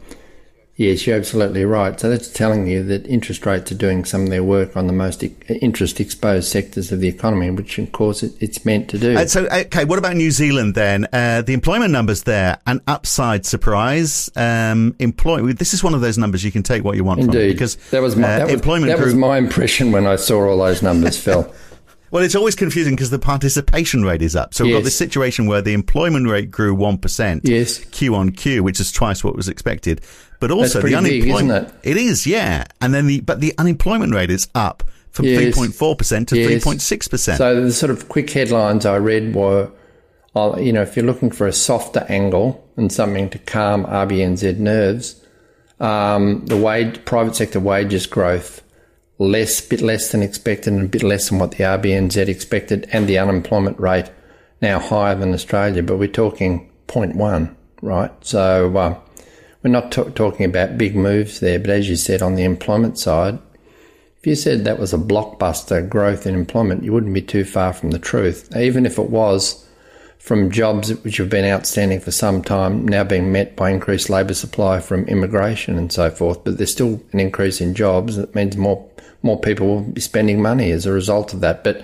Yes, 0.77 1.07
you're 1.07 1.17
absolutely 1.17 1.65
right. 1.65 1.99
So 1.99 2.07
that's 2.07 2.27
telling 2.27 2.67
you 2.67 2.83
that 2.83 3.07
interest 3.07 3.47
rates 3.47 3.71
are 3.71 3.75
doing 3.75 4.05
some 4.05 4.21
of 4.25 4.29
their 4.29 4.43
work 4.43 4.77
on 4.77 4.85
the 4.85 4.93
most 4.93 5.23
interest 5.49 5.99
exposed 5.99 6.47
sectors 6.49 6.91
of 6.91 6.99
the 6.99 7.07
economy, 7.07 7.49
which 7.49 7.79
of 7.79 7.91
course 7.91 8.21
it's 8.21 8.63
meant 8.63 8.87
to 8.91 8.99
do. 8.99 9.17
Uh, 9.17 9.25
so, 9.25 9.47
okay, 9.47 9.85
what 9.85 9.97
about 9.97 10.15
New 10.15 10.29
Zealand 10.29 10.75
then? 10.75 11.07
Uh, 11.11 11.41
the 11.41 11.53
employment 11.53 11.91
numbers 11.91 12.23
there, 12.23 12.59
an 12.67 12.81
upside 12.85 13.43
surprise. 13.43 14.29
Um, 14.35 14.95
employ- 14.99 15.51
this 15.53 15.73
is 15.73 15.83
one 15.83 15.95
of 15.95 16.01
those 16.01 16.19
numbers 16.19 16.43
you 16.43 16.51
can 16.51 16.61
take 16.61 16.83
what 16.83 16.95
you 16.95 17.03
want 17.03 17.21
Indeed. 17.21 17.31
from 17.47 17.53
because 17.53 17.75
that 17.89 18.03
was 18.03 18.15
my, 18.15 18.27
uh, 18.35 18.37
that 18.37 18.45
was, 18.45 18.53
employment 18.53 18.91
that 18.91 18.97
grew- 18.97 19.05
was 19.07 19.15
my 19.15 19.39
impression 19.39 19.91
when 19.91 20.05
I 20.05 20.15
saw 20.15 20.47
all 20.47 20.59
those 20.59 20.83
numbers, 20.83 21.17
Phil. 21.23 21.51
Well, 22.11 22.23
it's 22.23 22.35
always 22.35 22.55
confusing 22.55 22.95
because 22.95 23.09
the 23.09 23.19
participation 23.19 24.03
rate 24.03 24.21
is 24.21 24.35
up. 24.35 24.53
So 24.53 24.63
we've 24.63 24.73
yes. 24.73 24.79
got 24.79 24.83
this 24.85 24.95
situation 24.95 25.45
where 25.45 25.61
the 25.61 25.73
employment 25.73 26.27
rate 26.27 26.49
grew 26.49 26.75
1% 26.75 27.41
yes. 27.43 27.79
Q 27.85 28.15
on 28.15 28.31
Q, 28.31 28.63
which 28.63 28.79
is 28.79 28.91
twice 28.91 29.23
what 29.23 29.35
was 29.35 29.49
expected. 29.49 30.01
But 30.39 30.51
also 30.51 30.81
the 30.81 30.95
unemployment. 30.95 31.67
Big, 31.81 31.95
it? 31.95 31.97
it 31.97 32.01
is, 32.01 32.25
yeah. 32.25 32.65
And 32.79 32.93
then 32.93 33.07
the, 33.07 33.21
but 33.21 33.41
the 33.41 33.53
unemployment 33.57 34.13
rate 34.13 34.29
is 34.29 34.47
up 34.55 34.83
from 35.09 35.25
yes. 35.25 35.57
3.4% 35.57 36.27
to 36.27 36.35
3.6%. 36.35 37.37
So 37.37 37.61
the 37.61 37.73
sort 37.73 37.89
of 37.89 38.07
quick 38.07 38.29
headlines 38.29 38.85
I 38.85 38.97
read 38.97 39.35
were, 39.35 39.71
uh, 40.35 40.57
you 40.57 40.71
know, 40.71 40.83
if 40.83 40.95
you're 40.95 41.05
looking 41.05 41.31
for 41.31 41.47
a 41.47 41.53
softer 41.53 42.05
angle 42.07 42.63
and 42.77 42.91
something 42.91 43.29
to 43.31 43.39
calm 43.39 43.85
RBNZ 43.85 44.57
nerves, 44.59 45.21
um, 45.79 46.45
the 46.45 46.57
wage, 46.57 47.03
private 47.05 47.35
sector 47.35 47.59
wages 47.59 48.05
growth 48.05 48.61
less, 49.19 49.61
bit 49.61 49.81
less 49.81 50.11
than 50.11 50.21
expected, 50.23 50.73
and 50.73 50.83
a 50.83 50.87
bit 50.89 51.03
less 51.03 51.29
than 51.29 51.39
what 51.39 51.51
the 51.51 51.63
RBNZ 51.63 52.27
expected, 52.27 52.87
and 52.91 53.07
the 53.07 53.17
unemployment 53.17 53.79
rate 53.79 54.09
now 54.61 54.79
higher 54.79 55.15
than 55.15 55.33
Australia, 55.33 55.83
but 55.83 55.97
we're 55.97 56.07
talking 56.07 56.69
0.1, 56.87 57.55
right? 57.81 58.11
So 58.21 58.75
uh, 58.75 58.99
we're 59.63 59.71
not 59.71 59.91
t- 59.91 60.03
talking 60.15 60.45
about 60.45 60.77
big 60.77 60.95
moves 60.95 61.39
there, 61.39 61.59
but 61.59 61.69
as 61.69 61.89
you 61.89 61.95
said 61.95 62.21
on 62.21 62.35
the 62.35 62.43
employment 62.43 62.97
side, 62.97 63.39
if 64.19 64.25
you 64.25 64.35
said 64.35 64.65
that 64.65 64.79
was 64.79 64.93
a 64.93 64.97
blockbuster 64.97 65.87
growth 65.87 66.25
in 66.25 66.33
employment, 66.33 66.83
you 66.83 66.91
wouldn't 66.91 67.13
be 67.13 67.21
too 67.21 67.43
far 67.43 67.73
from 67.73 67.91
the 67.91 67.99
truth. 67.99 68.55
Even 68.55 68.85
if 68.85 68.97
it 68.97 69.09
was 69.09 69.63
from 70.17 70.51
jobs 70.51 70.93
which 71.03 71.17
have 71.17 71.29
been 71.29 71.45
outstanding 71.45 71.99
for 71.99 72.11
some 72.11 72.41
time, 72.41 72.87
now 72.87 73.03
being 73.03 73.31
met 73.31 73.55
by 73.55 73.69
increased 73.69 74.09
labour 74.09 74.33
supply 74.33 74.79
from 74.79 75.05
immigration 75.05 75.77
and 75.77 75.91
so 75.91 76.09
forth, 76.09 76.43
but 76.43 76.57
there's 76.57 76.71
still 76.71 77.01
an 77.13 77.19
increase 77.19 77.61
in 77.61 77.75
jobs. 77.75 78.17
That 78.17 78.33
means 78.33 78.57
more 78.57 78.89
more 79.21 79.39
people 79.39 79.67
will 79.67 79.81
be 79.81 80.01
spending 80.01 80.41
money 80.41 80.71
as 80.71 80.85
a 80.85 80.91
result 80.91 81.33
of 81.33 81.41
that. 81.41 81.63
But 81.63 81.83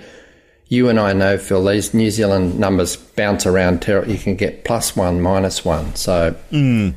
you 0.68 0.88
and 0.88 0.98
I 0.98 1.12
know, 1.12 1.38
Phil, 1.38 1.64
these 1.64 1.94
New 1.94 2.10
Zealand 2.10 2.58
numbers 2.58 2.96
bounce 2.96 3.46
around. 3.46 3.84
You 3.86 4.18
can 4.18 4.36
get 4.36 4.64
plus 4.64 4.96
one, 4.96 5.20
minus 5.20 5.64
one. 5.64 5.94
So 5.94 6.34
mm. 6.50 6.94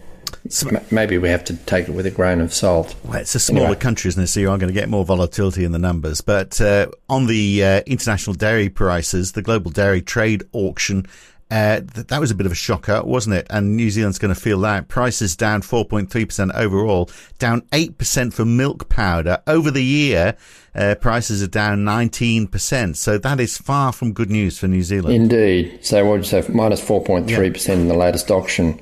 m- 0.65 0.86
maybe 0.89 1.17
we 1.17 1.29
have 1.29 1.44
to 1.46 1.56
take 1.56 1.89
it 1.89 1.91
with 1.91 2.06
a 2.06 2.12
grain 2.12 2.39
of 2.39 2.53
salt. 2.53 2.96
Well, 3.03 3.20
it's 3.20 3.36
a 3.36 3.39
smaller 3.39 3.65
anyway. 3.65 3.79
country, 3.79 4.10
isn't 4.10 4.24
it? 4.24 4.27
So 4.27 4.39
you 4.39 4.50
are 4.50 4.58
going 4.58 4.74
to 4.74 4.79
get 4.79 4.89
more 4.89 5.06
volatility 5.06 5.65
in 5.65 5.74
the 5.74 5.79
numbers. 5.79 6.22
But 6.22 6.60
uh, 6.62 6.88
on 7.10 7.27
the 7.27 7.63
uh, 7.63 7.82
international 7.86 8.36
dairy 8.36 8.70
prices, 8.70 9.34
the 9.34 9.41
global 9.41 9.72
dairy 9.72 10.01
trade 10.01 10.44
auction 10.53 11.06
uh, 11.50 11.80
th- 11.80 12.08
that 12.08 12.20
was 12.20 12.30
a 12.30 12.36
bit 12.36 12.46
of 12.46 12.51
a 12.51 12.56
shocker, 12.56 13.01
wasn't 13.04 13.36
it? 13.36 13.48
And 13.50 13.77
New 13.77 13.89
Zealand's 13.89 14.20
going 14.20 14.34
to 14.34 14.39
feel 14.39 14.60
that. 14.62 14.88
Prices 14.89 15.36
down 15.36 15.62
4.3% 15.62 16.54
overall, 16.54 17.10
down 17.39 17.62
8% 17.72 18.34
for 18.34 18.44
milk 18.44 18.89
powder. 18.89 19.42
Over 19.48 19.72
the 19.72 19.84
year, 19.84 20.36
uh, 20.75 20.96
prices 20.96 21.42
are 21.42 21.48
down 21.48 21.86
19%. 21.86 22.96
So 22.96 23.18
that 23.18 23.39
is 23.39 23.58
far 23.58 23.94
from 23.94 24.12
good 24.12 24.30
news 24.30 24.60
for 24.60 24.68
New 24.68 24.84
Zealand. 24.84 25.16
Indeed. 25.16 25.80
So 25.86 26.04
what 26.04 26.12
would 26.12 26.32
you 26.32 26.42
say? 26.42 26.46
Minus 26.50 26.82
4.3% 26.82 27.68
yeah. 27.68 27.74
in 27.74 27.88
the 27.88 27.96
latest 27.96 28.30
auction, 28.30 28.80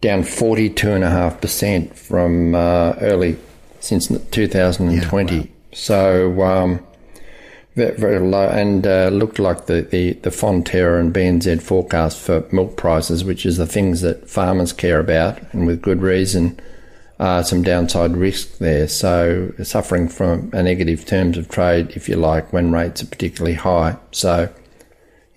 down 0.00 0.22
42.5% 0.22 1.94
from 1.96 2.54
uh, 2.54 2.94
early 3.00 3.36
since 3.80 4.06
2020. 4.06 5.34
Yeah, 5.34 5.40
wow. 5.40 5.48
So, 5.72 6.42
um, 6.42 6.86
very, 7.76 7.96
very 7.96 8.18
low 8.18 8.48
and 8.48 8.86
uh, 8.86 9.08
looked 9.08 9.38
like 9.38 9.66
the, 9.66 9.82
the, 9.82 10.14
the 10.14 10.30
Fonterra 10.30 10.98
and 10.98 11.14
BNZ 11.14 11.62
forecast 11.62 12.18
for 12.18 12.46
milk 12.50 12.76
prices, 12.76 13.22
which 13.22 13.44
is 13.44 13.58
the 13.58 13.66
things 13.66 14.00
that 14.00 14.28
farmers 14.28 14.72
care 14.72 14.98
about, 14.98 15.40
and 15.52 15.66
with 15.66 15.82
good 15.82 16.00
reason, 16.00 16.58
uh, 17.20 17.42
some 17.42 17.62
downside 17.62 18.16
risk 18.16 18.58
there. 18.58 18.88
So 18.88 19.52
suffering 19.62 20.08
from 20.08 20.50
a 20.54 20.62
negative 20.62 21.04
terms 21.04 21.36
of 21.36 21.50
trade, 21.50 21.92
if 21.94 22.08
you 22.08 22.16
like, 22.16 22.50
when 22.52 22.72
rates 22.72 23.02
are 23.02 23.06
particularly 23.06 23.54
high. 23.54 23.96
So 24.10 24.52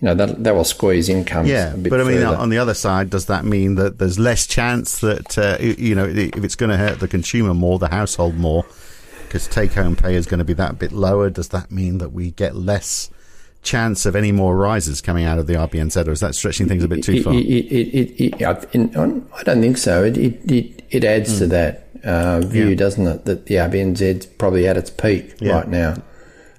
you 0.00 0.06
know 0.06 0.14
that 0.14 0.42
that 0.42 0.54
will 0.54 0.64
squeeze 0.64 1.10
income. 1.10 1.44
Yeah, 1.44 1.74
but 1.76 2.00
I 2.00 2.04
mean, 2.04 2.22
further. 2.22 2.36
on 2.36 2.48
the 2.48 2.56
other 2.56 2.72
side, 2.72 3.10
does 3.10 3.26
that 3.26 3.44
mean 3.44 3.74
that 3.74 3.98
there's 3.98 4.18
less 4.18 4.46
chance 4.46 5.00
that 5.00 5.36
uh, 5.36 5.58
you 5.60 5.94
know 5.94 6.06
if 6.06 6.42
it's 6.42 6.56
going 6.56 6.70
to 6.70 6.78
hurt 6.78 7.00
the 7.00 7.08
consumer 7.08 7.52
more, 7.52 7.78
the 7.78 7.88
household 7.88 8.36
more? 8.36 8.64
Because 9.30 9.46
take 9.46 9.74
home 9.74 9.94
pay 9.94 10.16
is 10.16 10.26
going 10.26 10.38
to 10.38 10.44
be 10.44 10.54
that 10.54 10.76
bit 10.76 10.90
lower. 10.90 11.30
Does 11.30 11.50
that 11.50 11.70
mean 11.70 11.98
that 11.98 12.10
we 12.10 12.32
get 12.32 12.56
less 12.56 13.10
chance 13.62 14.04
of 14.04 14.16
any 14.16 14.32
more 14.32 14.56
rises 14.56 15.00
coming 15.00 15.24
out 15.24 15.38
of 15.38 15.46
the 15.46 15.54
RBNZ, 15.54 16.08
or 16.08 16.10
is 16.10 16.18
that 16.18 16.34
stretching 16.34 16.66
things 16.66 16.82
a 16.82 16.88
bit 16.88 17.04
too 17.04 17.22
far? 17.22 17.32
It, 17.32 17.46
it, 17.46 18.20
it, 18.20 18.42
I 18.42 19.42
don't 19.44 19.60
think 19.60 19.78
so. 19.78 20.02
It 20.02 20.18
it, 20.18 20.84
it, 20.90 21.04
adds 21.04 21.34
mm. 21.34 21.38
to 21.38 21.46
that 21.46 21.86
uh, 22.02 22.40
view, 22.40 22.70
yeah. 22.70 22.74
doesn't 22.74 23.06
it? 23.06 23.24
That 23.24 23.46
the 23.46 23.54
RBNZ's 23.54 24.26
probably 24.26 24.66
at 24.66 24.76
its 24.76 24.90
peak 24.90 25.36
yeah. 25.38 25.52
right 25.52 25.68
now. 25.68 26.02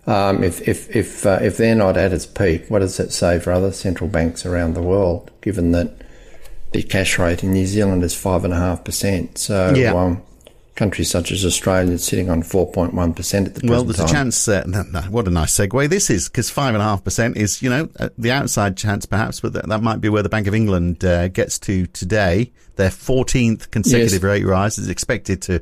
Um, 0.07 0.41
if 0.41 0.65
if 0.65 0.95
if 0.95 1.25
uh, 1.25 1.39
if 1.41 1.57
they're 1.57 1.75
not 1.75 1.97
at 1.97 2.13
its 2.13 2.25
peak, 2.25 2.69
what 2.69 2.79
does 2.79 2.95
that 2.95 3.11
say 3.11 3.37
for 3.37 3.51
other 3.51 3.73
central 3.73 4.09
banks 4.09 4.45
around 4.45 4.75
the 4.75 4.81
world? 4.81 5.29
Given 5.41 5.73
that 5.73 5.91
the 6.71 6.83
cash 6.83 7.19
rate 7.19 7.43
in 7.43 7.51
New 7.51 7.65
Zealand 7.65 8.01
is 8.01 8.15
five 8.15 8.45
and 8.45 8.53
a 8.53 8.57
half 8.57 8.85
percent, 8.85 9.37
so 9.37 9.73
yeah. 9.75 9.93
Um, 9.93 10.23
countries 10.75 11.09
such 11.09 11.31
as 11.31 11.45
Australia 11.45 11.97
sitting 11.97 12.29
on 12.29 12.41
4.1% 12.41 13.45
at 13.45 13.55
the 13.55 13.67
Well, 13.67 13.83
there's 13.83 13.97
time. 13.97 14.05
a 14.05 14.09
chance, 14.09 14.47
uh, 14.47 14.63
no, 14.65 14.83
no, 14.83 15.01
what 15.01 15.27
a 15.27 15.31
nice 15.31 15.55
segue 15.55 15.89
this 15.89 16.09
is, 16.09 16.29
because 16.29 16.49
5.5% 16.49 17.35
is, 17.35 17.61
you 17.61 17.69
know, 17.69 17.89
uh, 17.99 18.09
the 18.17 18.31
outside 18.31 18.77
chance 18.77 19.05
perhaps, 19.05 19.41
but 19.41 19.53
that, 19.53 19.67
that, 19.67 19.81
might 19.81 19.99
be 20.01 20.09
where 20.09 20.23
the 20.23 20.29
Bank 20.29 20.47
of 20.47 20.55
England 20.55 21.03
uh, 21.03 21.27
gets 21.27 21.59
to 21.59 21.87
today. 21.87 22.51
Their 22.77 22.89
14th 22.89 23.69
consecutive 23.69 24.13
yes. 24.13 24.23
rate 24.23 24.45
rise 24.45 24.77
is 24.77 24.87
expected 24.87 25.41
to 25.43 25.61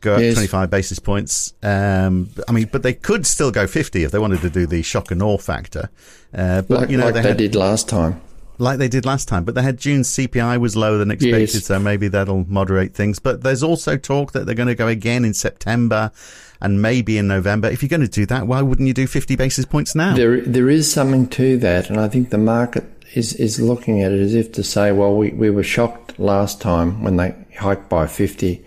go 0.00 0.14
up 0.14 0.20
yes. 0.20 0.34
25 0.34 0.70
basis 0.70 0.98
points. 0.98 1.54
Um, 1.62 2.30
I 2.48 2.52
mean, 2.52 2.68
but 2.70 2.82
they 2.82 2.94
could 2.94 3.26
still 3.26 3.50
go 3.50 3.66
50 3.66 4.04
if 4.04 4.12
they 4.12 4.18
wanted 4.18 4.40
to 4.42 4.50
do 4.50 4.66
the 4.66 4.82
shock 4.82 5.10
and 5.10 5.22
awe 5.22 5.38
factor. 5.38 5.90
Uh, 6.32 6.62
but, 6.62 6.80
like, 6.82 6.90
you 6.90 6.96
know, 6.96 7.06
like 7.06 7.14
they, 7.14 7.22
they 7.22 7.28
had, 7.28 7.36
did 7.36 7.54
last 7.54 7.88
time 7.88 8.20
like 8.58 8.78
they 8.78 8.88
did 8.88 9.04
last 9.04 9.28
time. 9.28 9.44
But 9.44 9.54
they 9.54 9.62
had 9.62 9.78
June's 9.78 10.08
CPI 10.08 10.58
was 10.60 10.76
lower 10.76 10.98
than 10.98 11.10
expected, 11.10 11.54
yes. 11.54 11.64
so 11.66 11.78
maybe 11.78 12.08
that'll 12.08 12.44
moderate 12.48 12.94
things. 12.94 13.18
But 13.18 13.42
there's 13.42 13.62
also 13.62 13.96
talk 13.96 14.32
that 14.32 14.46
they're 14.46 14.54
going 14.54 14.68
to 14.68 14.74
go 14.74 14.88
again 14.88 15.24
in 15.24 15.34
September 15.34 16.10
and 16.60 16.80
maybe 16.80 17.18
in 17.18 17.28
November. 17.28 17.68
If 17.68 17.82
you're 17.82 17.88
going 17.88 18.00
to 18.00 18.08
do 18.08 18.26
that, 18.26 18.46
why 18.46 18.62
wouldn't 18.62 18.86
you 18.86 18.94
do 18.94 19.06
50 19.06 19.36
basis 19.36 19.64
points 19.64 19.94
now? 19.94 20.14
There, 20.14 20.40
there 20.40 20.70
is 20.70 20.90
something 20.90 21.28
to 21.30 21.58
that, 21.58 21.90
and 21.90 22.00
I 22.00 22.08
think 22.08 22.30
the 22.30 22.38
market 22.38 22.84
is 23.14 23.34
is 23.34 23.60
looking 23.60 24.02
at 24.02 24.12
it 24.12 24.20
as 24.20 24.34
if 24.34 24.52
to 24.52 24.62
say, 24.62 24.92
well, 24.92 25.14
we, 25.14 25.30
we 25.30 25.50
were 25.50 25.62
shocked 25.62 26.18
last 26.18 26.60
time 26.60 27.02
when 27.02 27.16
they 27.16 27.34
hiked 27.58 27.88
by 27.88 28.06
50. 28.06 28.64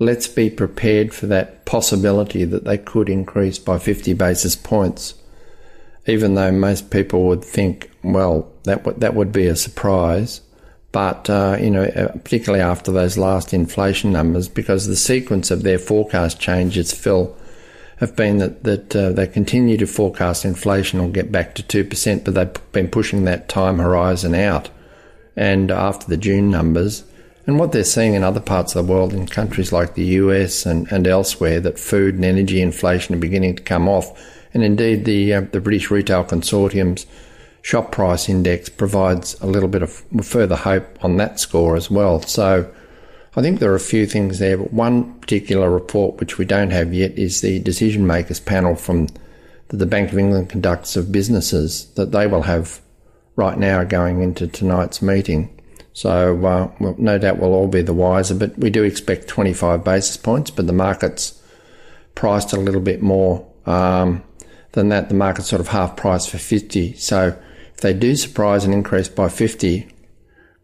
Let's 0.00 0.28
be 0.28 0.48
prepared 0.50 1.12
for 1.12 1.26
that 1.26 1.64
possibility 1.64 2.44
that 2.44 2.64
they 2.64 2.78
could 2.78 3.08
increase 3.08 3.58
by 3.58 3.78
50 3.78 4.14
basis 4.14 4.54
points 4.54 5.14
even 6.08 6.34
though 6.34 6.50
most 6.50 6.90
people 6.90 7.24
would 7.24 7.44
think, 7.44 7.90
well, 8.02 8.50
that 8.64 8.84
would, 8.84 9.00
that 9.00 9.14
would 9.14 9.30
be 9.30 9.46
a 9.46 9.54
surprise. 9.54 10.40
But, 10.90 11.28
uh, 11.28 11.58
you 11.60 11.70
know, 11.70 11.84
uh, 11.84 12.12
particularly 12.12 12.62
after 12.62 12.90
those 12.90 13.18
last 13.18 13.52
inflation 13.52 14.10
numbers, 14.10 14.48
because 14.48 14.86
the 14.86 14.96
sequence 14.96 15.50
of 15.50 15.62
their 15.62 15.78
forecast 15.78 16.40
changes, 16.40 16.92
Phil, 16.92 17.36
have 17.98 18.16
been 18.16 18.38
that, 18.38 18.64
that 18.64 18.96
uh, 18.96 19.10
they 19.10 19.26
continue 19.26 19.76
to 19.76 19.86
forecast 19.86 20.44
inflation 20.44 21.00
will 21.00 21.10
get 21.10 21.30
back 21.30 21.54
to 21.56 21.62
2%, 21.62 22.24
but 22.24 22.34
they've 22.34 22.72
been 22.72 22.88
pushing 22.88 23.24
that 23.24 23.48
time 23.48 23.78
horizon 23.78 24.34
out. 24.34 24.70
And 25.36 25.70
after 25.70 26.06
the 26.06 26.16
June 26.16 26.50
numbers, 26.50 27.04
and 27.46 27.58
what 27.58 27.72
they're 27.72 27.84
seeing 27.84 28.14
in 28.14 28.24
other 28.24 28.40
parts 28.40 28.74
of 28.74 28.86
the 28.86 28.92
world, 28.92 29.12
in 29.12 29.26
countries 29.26 29.72
like 29.72 29.94
the 29.94 30.04
US 30.04 30.64
and, 30.64 30.90
and 30.92 31.06
elsewhere, 31.06 31.60
that 31.60 31.78
food 31.78 32.14
and 32.14 32.24
energy 32.24 32.60
inflation 32.62 33.14
are 33.14 33.18
beginning 33.18 33.56
to 33.56 33.62
come 33.62 33.88
off 33.88 34.37
and 34.54 34.64
indeed, 34.64 35.04
the 35.04 35.34
uh, 35.34 35.40
the 35.52 35.60
British 35.60 35.90
Retail 35.90 36.24
Consortium's 36.24 37.06
shop 37.62 37.92
price 37.92 38.28
index 38.28 38.68
provides 38.68 39.38
a 39.40 39.46
little 39.46 39.68
bit 39.68 39.82
of 39.82 40.02
further 40.22 40.56
hope 40.56 41.04
on 41.04 41.16
that 41.18 41.38
score 41.40 41.76
as 41.76 41.90
well. 41.90 42.22
So 42.22 42.72
I 43.36 43.42
think 43.42 43.60
there 43.60 43.70
are 43.70 43.76
a 43.76 43.80
few 43.80 44.06
things 44.06 44.38
there, 44.38 44.56
but 44.56 44.72
one 44.72 45.14
particular 45.20 45.70
report 45.70 46.18
which 46.18 46.38
we 46.38 46.44
don't 46.44 46.70
have 46.70 46.94
yet 46.94 47.12
is 47.18 47.40
the 47.40 47.60
decision 47.60 48.06
makers 48.06 48.40
panel 48.40 48.74
from 48.74 49.08
that 49.68 49.76
the 49.76 49.86
Bank 49.86 50.12
of 50.12 50.18
England 50.18 50.48
conducts 50.48 50.96
of 50.96 51.12
businesses 51.12 51.86
that 51.94 52.10
they 52.10 52.26
will 52.26 52.42
have 52.42 52.80
right 53.36 53.58
now 53.58 53.84
going 53.84 54.22
into 54.22 54.46
tonight's 54.46 55.02
meeting. 55.02 55.54
So 55.92 56.44
uh, 56.46 56.70
well, 56.80 56.94
no 56.98 57.18
doubt 57.18 57.38
we'll 57.38 57.54
all 57.54 57.68
be 57.68 57.82
the 57.82 57.92
wiser, 57.92 58.34
but 58.34 58.56
we 58.58 58.70
do 58.70 58.82
expect 58.82 59.28
25 59.28 59.84
basis 59.84 60.16
points, 60.16 60.50
but 60.50 60.66
the 60.66 60.72
market's 60.72 61.40
priced 62.14 62.52
a 62.52 62.60
little 62.60 62.80
bit 62.80 63.02
more 63.02 63.46
um, 63.66 64.22
than 64.72 64.88
that, 64.90 65.08
the 65.08 65.14
market's 65.14 65.48
sort 65.48 65.60
of 65.60 65.68
half 65.68 65.96
price 65.96 66.26
for 66.26 66.38
50. 66.38 66.94
So 66.94 67.38
if 67.74 67.80
they 67.80 67.94
do 67.94 68.16
surprise 68.16 68.64
and 68.64 68.74
increase 68.74 69.08
by 69.08 69.28
50, 69.28 69.88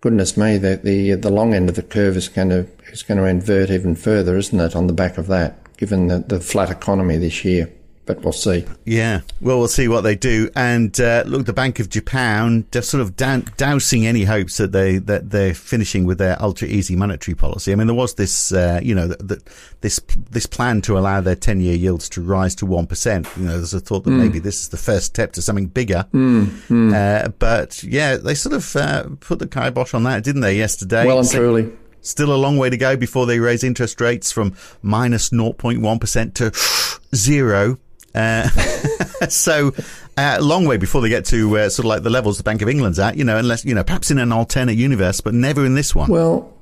goodness 0.00 0.36
me, 0.36 0.58
the, 0.58 0.80
the, 0.82 1.14
the 1.14 1.30
long 1.30 1.54
end 1.54 1.68
of 1.68 1.74
the 1.74 1.82
curve 1.82 2.16
is 2.16 2.28
going 2.28 2.50
to, 2.50 2.66
is 2.92 3.02
going 3.02 3.18
to 3.18 3.24
invert 3.24 3.70
even 3.70 3.94
further, 3.94 4.36
isn't 4.36 4.58
it, 4.58 4.76
on 4.76 4.86
the 4.86 4.92
back 4.92 5.18
of 5.18 5.26
that, 5.28 5.76
given 5.76 6.08
the, 6.08 6.18
the 6.18 6.40
flat 6.40 6.70
economy 6.70 7.16
this 7.16 7.44
year 7.44 7.70
but 8.06 8.22
we'll 8.22 8.32
see. 8.32 8.64
Yeah, 8.84 9.20
well, 9.40 9.58
we'll 9.58 9.68
see 9.68 9.88
what 9.88 10.02
they 10.02 10.14
do. 10.14 10.50
And 10.54 10.98
uh, 11.00 11.24
look, 11.26 11.46
the 11.46 11.52
Bank 11.52 11.80
of 11.80 11.88
Japan, 11.88 12.66
they're 12.70 12.82
sort 12.82 13.00
of 13.00 13.16
dousing 13.16 14.06
any 14.06 14.24
hopes 14.24 14.58
that 14.58 14.72
they 14.72 14.98
that 14.98 15.30
they're 15.30 15.54
finishing 15.54 16.04
with 16.04 16.18
their 16.18 16.40
ultra 16.42 16.68
easy 16.68 16.96
monetary 16.96 17.34
policy. 17.34 17.72
I 17.72 17.76
mean, 17.76 17.86
there 17.86 17.96
was 17.96 18.14
this, 18.14 18.52
uh, 18.52 18.80
you 18.82 18.94
know, 18.94 19.08
the, 19.08 19.42
this 19.80 20.00
this 20.30 20.46
plan 20.46 20.82
to 20.82 20.98
allow 20.98 21.20
their 21.20 21.36
ten 21.36 21.60
year 21.60 21.74
yields 21.74 22.08
to 22.10 22.22
rise 22.22 22.54
to 22.56 22.66
one 22.66 22.86
percent. 22.86 23.26
You 23.36 23.44
know, 23.44 23.56
there's 23.56 23.74
a 23.74 23.80
thought 23.80 24.04
that 24.04 24.10
mm. 24.10 24.18
maybe 24.18 24.38
this 24.38 24.60
is 24.60 24.68
the 24.68 24.76
first 24.76 25.06
step 25.06 25.32
to 25.32 25.42
something 25.42 25.66
bigger. 25.66 26.06
Mm, 26.12 26.46
mm. 26.68 26.94
Uh, 26.94 27.28
but 27.38 27.82
yeah, 27.82 28.16
they 28.16 28.34
sort 28.34 28.54
of 28.54 28.76
uh, 28.76 29.08
put 29.20 29.38
the 29.38 29.46
kibosh 29.46 29.94
on 29.94 30.04
that, 30.04 30.24
didn't 30.24 30.42
they, 30.42 30.56
yesterday? 30.56 31.06
Well 31.06 31.20
and 31.20 31.30
truly. 31.30 31.72
Still 32.04 32.34
a 32.34 32.36
long 32.36 32.58
way 32.58 32.68
to 32.68 32.76
go 32.76 32.96
before 32.96 33.24
they 33.24 33.40
raise 33.40 33.64
interest 33.64 33.98
rates 33.98 34.30
from 34.30 34.54
minus 34.82 35.30
0.1 35.30 36.34
to 36.34 37.16
zero. 37.16 37.78
Uh, 38.14 38.48
so, 39.28 39.72
uh, 40.16 40.38
long 40.40 40.66
way 40.66 40.76
before 40.76 41.00
they 41.00 41.08
get 41.08 41.24
to 41.26 41.58
uh, 41.58 41.68
sort 41.68 41.84
of 41.84 41.88
like 41.88 42.02
the 42.02 42.10
levels 42.10 42.38
the 42.38 42.44
Bank 42.44 42.62
of 42.62 42.68
England's 42.68 42.98
at, 42.98 43.16
you 43.16 43.24
know, 43.24 43.36
unless, 43.36 43.64
you 43.64 43.74
know, 43.74 43.84
perhaps 43.84 44.10
in 44.10 44.18
an 44.18 44.32
alternate 44.32 44.76
universe, 44.76 45.20
but 45.20 45.34
never 45.34 45.64
in 45.64 45.74
this 45.74 45.94
one. 45.94 46.10
Well, 46.10 46.52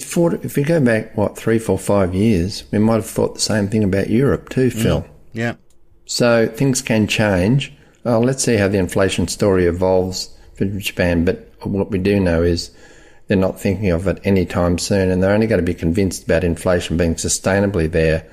for, 0.00 0.34
if 0.36 0.56
we 0.56 0.62
go 0.62 0.80
back, 0.80 1.16
what, 1.16 1.36
three, 1.36 1.58
four, 1.58 1.78
five 1.78 2.14
years, 2.14 2.64
we 2.72 2.78
might 2.78 2.96
have 2.96 3.06
thought 3.06 3.34
the 3.34 3.40
same 3.40 3.68
thing 3.68 3.84
about 3.84 4.10
Europe 4.10 4.48
too, 4.48 4.68
mm. 4.68 4.82
Phil. 4.82 5.00
Mm. 5.02 5.10
Yeah. 5.32 5.54
So 6.06 6.46
things 6.46 6.82
can 6.82 7.06
change. 7.06 7.72
Well, 8.04 8.20
let's 8.20 8.42
see 8.42 8.56
how 8.56 8.68
the 8.68 8.78
inflation 8.78 9.28
story 9.28 9.66
evolves 9.66 10.30
for 10.54 10.64
Japan. 10.64 11.24
But 11.24 11.52
what 11.62 11.90
we 11.90 11.98
do 11.98 12.18
know 12.20 12.42
is 12.42 12.70
they're 13.28 13.36
not 13.36 13.60
thinking 13.60 13.90
of 13.90 14.06
it 14.08 14.20
anytime 14.24 14.78
soon, 14.78 15.10
and 15.10 15.22
they're 15.22 15.32
only 15.32 15.46
going 15.46 15.60
to 15.60 15.66
be 15.66 15.74
convinced 15.74 16.24
about 16.24 16.44
inflation 16.44 16.96
being 16.96 17.14
sustainably 17.14 17.90
there 17.90 18.28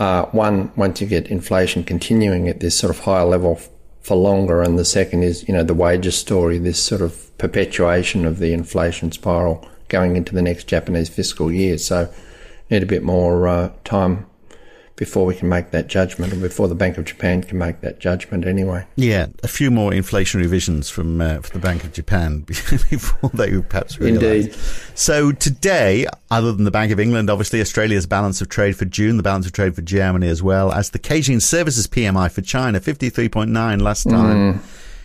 uh, 0.00 0.24
one, 0.26 0.72
once 0.76 1.00
you 1.00 1.06
get 1.06 1.28
inflation 1.28 1.84
continuing 1.84 2.48
at 2.48 2.60
this 2.60 2.76
sort 2.76 2.90
of 2.90 3.00
higher 3.00 3.24
level 3.24 3.56
f- 3.58 3.68
for 4.00 4.16
longer, 4.16 4.62
and 4.62 4.78
the 4.78 4.84
second 4.84 5.22
is, 5.22 5.46
you 5.46 5.52
know, 5.52 5.62
the 5.62 5.74
wages 5.74 6.16
story, 6.16 6.56
this 6.56 6.82
sort 6.82 7.02
of 7.02 7.36
perpetuation 7.36 8.24
of 8.24 8.38
the 8.38 8.54
inflation 8.54 9.12
spiral 9.12 9.68
going 9.88 10.16
into 10.16 10.34
the 10.34 10.40
next 10.40 10.64
Japanese 10.64 11.10
fiscal 11.10 11.52
year. 11.52 11.76
So, 11.76 12.12
need 12.70 12.82
a 12.82 12.86
bit 12.86 13.02
more 13.02 13.46
uh, 13.46 13.72
time 13.84 14.26
before 15.00 15.24
we 15.24 15.34
can 15.34 15.48
make 15.48 15.70
that 15.70 15.86
judgment, 15.86 16.30
or 16.30 16.36
before 16.36 16.68
the 16.68 16.74
Bank 16.74 16.98
of 16.98 17.06
Japan 17.06 17.42
can 17.42 17.56
make 17.56 17.80
that 17.80 17.98
judgment 17.98 18.46
anyway. 18.46 18.86
Yeah, 18.96 19.28
a 19.42 19.48
few 19.48 19.70
more 19.70 19.94
inflation 19.94 20.42
revisions 20.42 20.90
from, 20.90 21.22
uh, 21.22 21.40
from 21.40 21.58
the 21.58 21.66
Bank 21.66 21.84
of 21.84 21.94
Japan 21.94 22.40
before 22.40 23.30
they 23.32 23.58
perhaps 23.62 23.98
realise. 23.98 24.22
Indeed. 24.22 24.54
So 24.94 25.32
today, 25.32 26.06
other 26.30 26.52
than 26.52 26.64
the 26.66 26.70
Bank 26.70 26.92
of 26.92 27.00
England, 27.00 27.30
obviously 27.30 27.62
Australia's 27.62 28.04
balance 28.06 28.42
of 28.42 28.50
trade 28.50 28.76
for 28.76 28.84
June, 28.84 29.16
the 29.16 29.22
balance 29.22 29.46
of 29.46 29.52
trade 29.52 29.74
for 29.74 29.80
Germany 29.80 30.28
as 30.28 30.42
well, 30.42 30.70
as 30.70 30.90
the 30.90 30.98
Caixin 30.98 31.40
Services 31.40 31.86
PMI 31.86 32.30
for 32.30 32.42
China, 32.42 32.78
53.9 32.78 33.80
last 33.80 34.04
time. 34.04 34.54
Mm. 34.54 34.60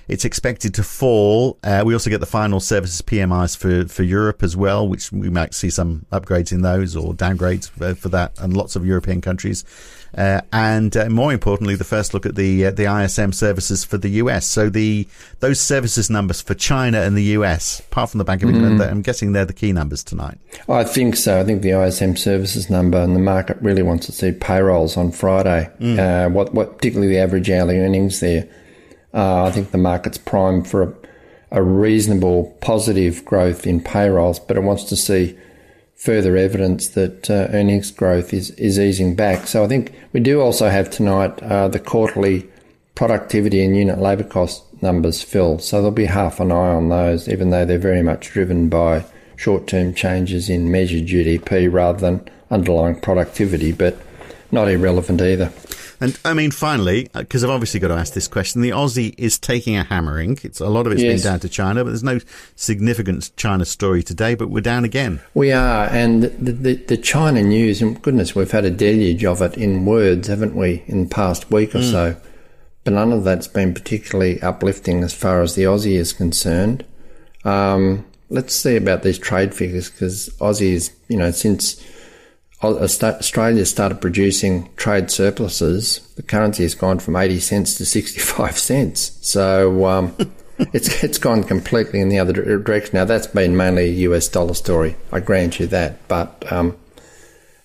It's 0.07 0.25
expected 0.25 0.73
to 0.75 0.83
fall. 0.83 1.57
Uh, 1.63 1.83
we 1.85 1.93
also 1.93 2.09
get 2.09 2.19
the 2.19 2.25
final 2.25 2.59
services 2.59 3.01
PMIs 3.01 3.57
for, 3.57 3.87
for 3.87 4.03
Europe 4.03 4.43
as 4.43 4.55
well, 4.55 4.87
which 4.87 5.11
we 5.11 5.29
might 5.29 5.53
see 5.53 5.69
some 5.69 6.05
upgrades 6.11 6.51
in 6.51 6.61
those 6.61 6.95
or 6.95 7.13
downgrades 7.13 7.69
for, 7.69 7.95
for 7.95 8.09
that, 8.09 8.33
and 8.39 8.55
lots 8.55 8.75
of 8.75 8.85
European 8.85 9.21
countries. 9.21 9.63
Uh, 10.17 10.41
and 10.53 10.95
uh, 10.95 11.09
more 11.09 11.33
importantly, 11.33 11.75
the 11.75 11.83
first 11.83 12.13
look 12.13 12.25
at 12.25 12.35
the 12.35 12.67
uh, 12.67 12.71
the 12.71 12.85
ISM 12.85 13.33
services 13.33 13.83
for 13.83 13.97
the 13.97 14.09
US. 14.09 14.45
So 14.45 14.69
the 14.69 15.07
those 15.41 15.59
services 15.59 16.09
numbers 16.09 16.41
for 16.41 16.53
China 16.53 17.01
and 17.01 17.17
the 17.17 17.23
US, 17.23 17.81
apart 17.81 18.11
from 18.11 18.19
the 18.19 18.23
Bank 18.23 18.41
of 18.41 18.49
England, 18.49 18.79
mm. 18.79 18.89
I'm 18.89 19.01
guessing 19.01 19.33
they're 19.33 19.45
the 19.45 19.53
key 19.53 19.73
numbers 19.73 20.03
tonight. 20.03 20.37
I 20.69 20.85
think 20.85 21.17
so. 21.17 21.39
I 21.39 21.43
think 21.43 21.63
the 21.63 21.71
ISM 21.71 22.15
services 22.15 22.69
number 22.69 22.97
and 22.97 23.15
the 23.15 23.19
market 23.19 23.57
really 23.61 23.83
wants 23.83 24.05
to 24.05 24.13
see 24.13 24.31
payrolls 24.31 24.95
on 24.95 25.11
Friday. 25.11 25.69
Mm. 25.79 26.31
what 26.31 26.53
what 26.53 26.77
particularly 26.77 27.11
the 27.11 27.19
average 27.19 27.49
hourly 27.49 27.79
earnings 27.79 28.19
there. 28.21 28.47
Uh, 29.15 29.45
I 29.45 29.51
think 29.51 29.71
the 29.71 29.77
market's 29.77 30.17
primed 30.17 30.67
for 30.67 30.83
a, 30.83 30.93
a, 31.51 31.63
reasonable 31.63 32.55
positive 32.59 33.23
growth 33.23 33.65
in 33.65 33.79
payrolls, 33.79 34.39
but 34.39 34.57
it 34.57 34.63
wants 34.63 34.83
to 34.85 34.97
see 34.97 35.37
further 35.95 36.35
evidence 36.35 36.89
that 36.89 37.29
uh, 37.29 37.47
earnings 37.51 37.91
growth 37.91 38.33
is, 38.33 38.51
is 38.51 38.77
easing 38.77 39.15
back. 39.15 39.47
So 39.47 39.63
I 39.63 39.67
think 39.69 39.93
we 40.11 40.19
do 40.19 40.41
also 40.41 40.67
have 40.67 40.89
tonight 40.89 41.41
uh, 41.41 41.69
the 41.69 41.79
quarterly 41.79 42.49
productivity 42.93 43.63
and 43.63 43.75
unit 43.75 43.99
labour 43.99 44.25
cost 44.25 44.63
numbers, 44.81 45.21
Phil. 45.21 45.59
So 45.59 45.77
there'll 45.77 45.91
be 45.91 46.05
half 46.05 46.41
an 46.41 46.51
eye 46.51 46.73
on 46.73 46.89
those, 46.89 47.29
even 47.29 47.51
though 47.51 47.63
they're 47.63 47.77
very 47.77 48.03
much 48.03 48.31
driven 48.31 48.67
by 48.67 49.05
short 49.37 49.65
term 49.65 49.93
changes 49.93 50.49
in 50.49 50.71
measured 50.71 51.07
GDP 51.07 51.71
rather 51.71 51.99
than 51.99 52.29
underlying 52.51 52.99
productivity, 52.99 53.71
but 53.71 53.97
not 54.51 54.69
irrelevant 54.69 55.21
either. 55.21 55.51
And 55.99 56.19
I 56.25 56.33
mean, 56.33 56.51
finally, 56.51 57.09
because 57.13 57.43
uh, 57.43 57.47
I've 57.47 57.53
obviously 57.53 57.79
got 57.79 57.89
to 57.89 57.95
ask 57.95 58.13
this 58.13 58.27
question, 58.27 58.61
the 58.61 58.71
Aussie 58.71 59.15
is 59.17 59.39
taking 59.39 59.77
a 59.77 59.83
hammering. 59.83 60.39
It's 60.43 60.59
a 60.59 60.67
lot 60.67 60.87
of 60.87 60.93
it's 60.93 61.01
yes. 61.01 61.21
been 61.21 61.31
down 61.31 61.39
to 61.41 61.49
China, 61.49 61.83
but 61.83 61.91
there's 61.91 62.03
no 62.03 62.19
significant 62.55 63.31
China 63.37 63.65
story 63.65 64.03
today. 64.03 64.35
But 64.35 64.49
we're 64.49 64.61
down 64.61 64.83
again. 64.83 65.21
We 65.33 65.51
are, 65.51 65.85
and 65.87 66.23
the, 66.23 66.51
the, 66.51 66.73
the 66.75 66.97
China 66.97 67.41
news, 67.43 67.81
and 67.81 68.01
goodness, 68.01 68.35
we've 68.35 68.51
had 68.51 68.65
a 68.65 68.71
deluge 68.71 69.23
of 69.23 69.41
it 69.41 69.57
in 69.57 69.85
words, 69.85 70.27
haven't 70.27 70.55
we, 70.55 70.83
in 70.87 71.03
the 71.03 71.09
past 71.09 71.51
week 71.51 71.73
or 71.75 71.79
mm. 71.79 71.91
so? 71.91 72.17
But 72.83 72.93
none 72.93 73.11
of 73.11 73.23
that's 73.23 73.47
been 73.47 73.73
particularly 73.73 74.41
uplifting 74.41 75.03
as 75.03 75.13
far 75.13 75.41
as 75.41 75.55
the 75.55 75.63
Aussie 75.63 75.97
is 75.97 76.13
concerned. 76.13 76.85
Um, 77.43 78.05
let's 78.29 78.55
see 78.55 78.75
about 78.75 79.03
these 79.03 79.17
trade 79.17 79.53
figures 79.53 79.89
because 79.89 80.29
Aussie 80.39 80.73
is, 80.73 80.91
you 81.07 81.17
know, 81.17 81.31
since 81.31 81.83
Australia 82.63 83.65
started 83.65 84.01
producing 84.01 84.69
trade 84.75 85.11
surpluses, 85.11 85.99
the 86.15 86.23
currency 86.23 86.63
has 86.63 86.73
gone 86.73 86.99
from 86.99 87.15
80 87.15 87.39
cents 87.39 87.77
to 87.77 87.85
65 87.85 88.57
cents. 88.57 89.17
So 89.21 89.85
um, 89.85 90.15
it's 90.59 91.03
it's 91.03 91.17
gone 91.17 91.43
completely 91.43 91.99
in 91.99 92.09
the 92.09 92.19
other 92.19 92.33
direction. 92.33 92.91
Now 92.93 93.05
that's 93.05 93.27
been 93.27 93.57
mainly 93.57 93.85
a 93.85 94.09
US 94.09 94.27
dollar 94.27 94.53
story. 94.53 94.95
I 95.11 95.19
grant 95.19 95.59
you 95.59 95.67
that, 95.67 96.07
but 96.07 96.51
um, 96.51 96.77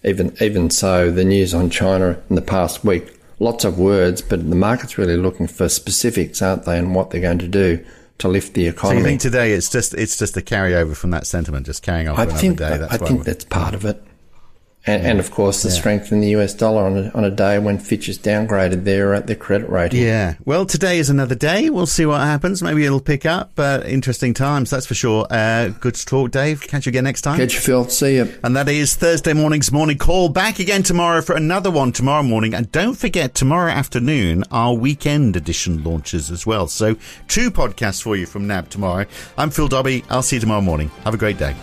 even 0.02 0.34
even 0.40 0.70
so, 0.70 1.10
the 1.10 1.24
news 1.24 1.54
on 1.54 1.70
China 1.70 2.20
in 2.28 2.36
the 2.36 2.42
past 2.42 2.84
week, 2.84 3.16
lots 3.38 3.64
of 3.64 3.78
words, 3.78 4.22
but 4.22 4.48
the 4.48 4.56
market's 4.56 4.98
really 4.98 5.16
looking 5.16 5.46
for 5.46 5.68
specifics, 5.68 6.42
aren't 6.42 6.64
they, 6.64 6.78
and 6.78 6.94
what 6.94 7.10
they're 7.10 7.20
going 7.20 7.38
to 7.38 7.48
do 7.48 7.84
to 8.18 8.28
lift 8.28 8.54
the 8.54 8.66
economy. 8.66 9.00
So 9.00 9.02
you 9.02 9.04
think 9.04 9.20
today 9.20 9.52
it's 9.52 9.70
just 9.70 9.94
it's 9.94 10.16
just 10.16 10.36
a 10.36 10.40
carryover 10.40 10.96
from 10.96 11.10
that 11.10 11.26
sentiment, 11.26 11.66
just 11.66 11.82
carrying 11.82 12.08
on. 12.08 12.16
I 12.16 12.26
think 12.26 12.58
day. 12.58 12.78
That's 12.78 12.92
I 12.92 12.96
think 12.98 13.24
that's 13.24 13.44
part 13.44 13.74
of 13.74 13.84
it. 13.84 14.02
And, 14.86 15.06
and, 15.06 15.20
of 15.20 15.30
course, 15.30 15.62
the 15.62 15.68
yeah. 15.68 15.74
strength 15.74 16.10
in 16.10 16.20
the 16.20 16.28
US 16.28 16.54
dollar 16.54 16.84
on 16.84 16.96
a, 16.96 17.10
on 17.10 17.22
a 17.22 17.30
day 17.30 17.58
when 17.58 17.78
Fitch 17.78 18.06
has 18.06 18.16
downgraded 18.16 18.84
their 18.84 19.14
uh, 19.14 19.20
their 19.20 19.36
credit 19.36 19.68
rating. 19.68 20.02
Yeah. 20.02 20.36
Well, 20.46 20.64
today 20.64 20.98
is 20.98 21.10
another 21.10 21.34
day. 21.34 21.68
We'll 21.68 21.86
see 21.86 22.06
what 22.06 22.22
happens. 22.22 22.62
Maybe 22.62 22.86
it'll 22.86 22.98
pick 22.98 23.26
up. 23.26 23.52
But 23.54 23.86
interesting 23.86 24.32
times, 24.32 24.70
that's 24.70 24.86
for 24.86 24.94
sure. 24.94 25.26
Uh, 25.28 25.68
good 25.68 25.96
to 25.96 26.06
talk, 26.06 26.30
Dave. 26.30 26.62
Catch 26.62 26.86
you 26.86 26.90
again 26.90 27.04
next 27.04 27.20
time. 27.22 27.36
Catch 27.36 27.54
you, 27.54 27.60
Phil. 27.60 27.88
See 27.90 28.16
you. 28.16 28.32
And 28.42 28.56
that 28.56 28.70
is 28.70 28.94
Thursday 28.94 29.34
morning's 29.34 29.70
morning 29.70 29.98
call. 29.98 30.30
Back 30.30 30.60
again 30.60 30.82
tomorrow 30.82 31.20
for 31.20 31.36
another 31.36 31.70
one 31.70 31.92
tomorrow 31.92 32.22
morning. 32.22 32.54
And 32.54 32.72
don't 32.72 32.96
forget, 32.96 33.34
tomorrow 33.34 33.70
afternoon, 33.70 34.44
our 34.50 34.72
weekend 34.72 35.36
edition 35.36 35.84
launches 35.84 36.30
as 36.30 36.46
well. 36.46 36.68
So 36.68 36.96
two 37.28 37.50
podcasts 37.50 38.02
for 38.02 38.16
you 38.16 38.24
from 38.24 38.46
NAB 38.46 38.70
tomorrow. 38.70 39.04
I'm 39.36 39.50
Phil 39.50 39.68
Dobby. 39.68 40.04
I'll 40.08 40.22
see 40.22 40.36
you 40.36 40.40
tomorrow 40.40 40.62
morning. 40.62 40.88
Have 41.04 41.12
a 41.12 41.18
great 41.18 41.36
day. 41.36 41.54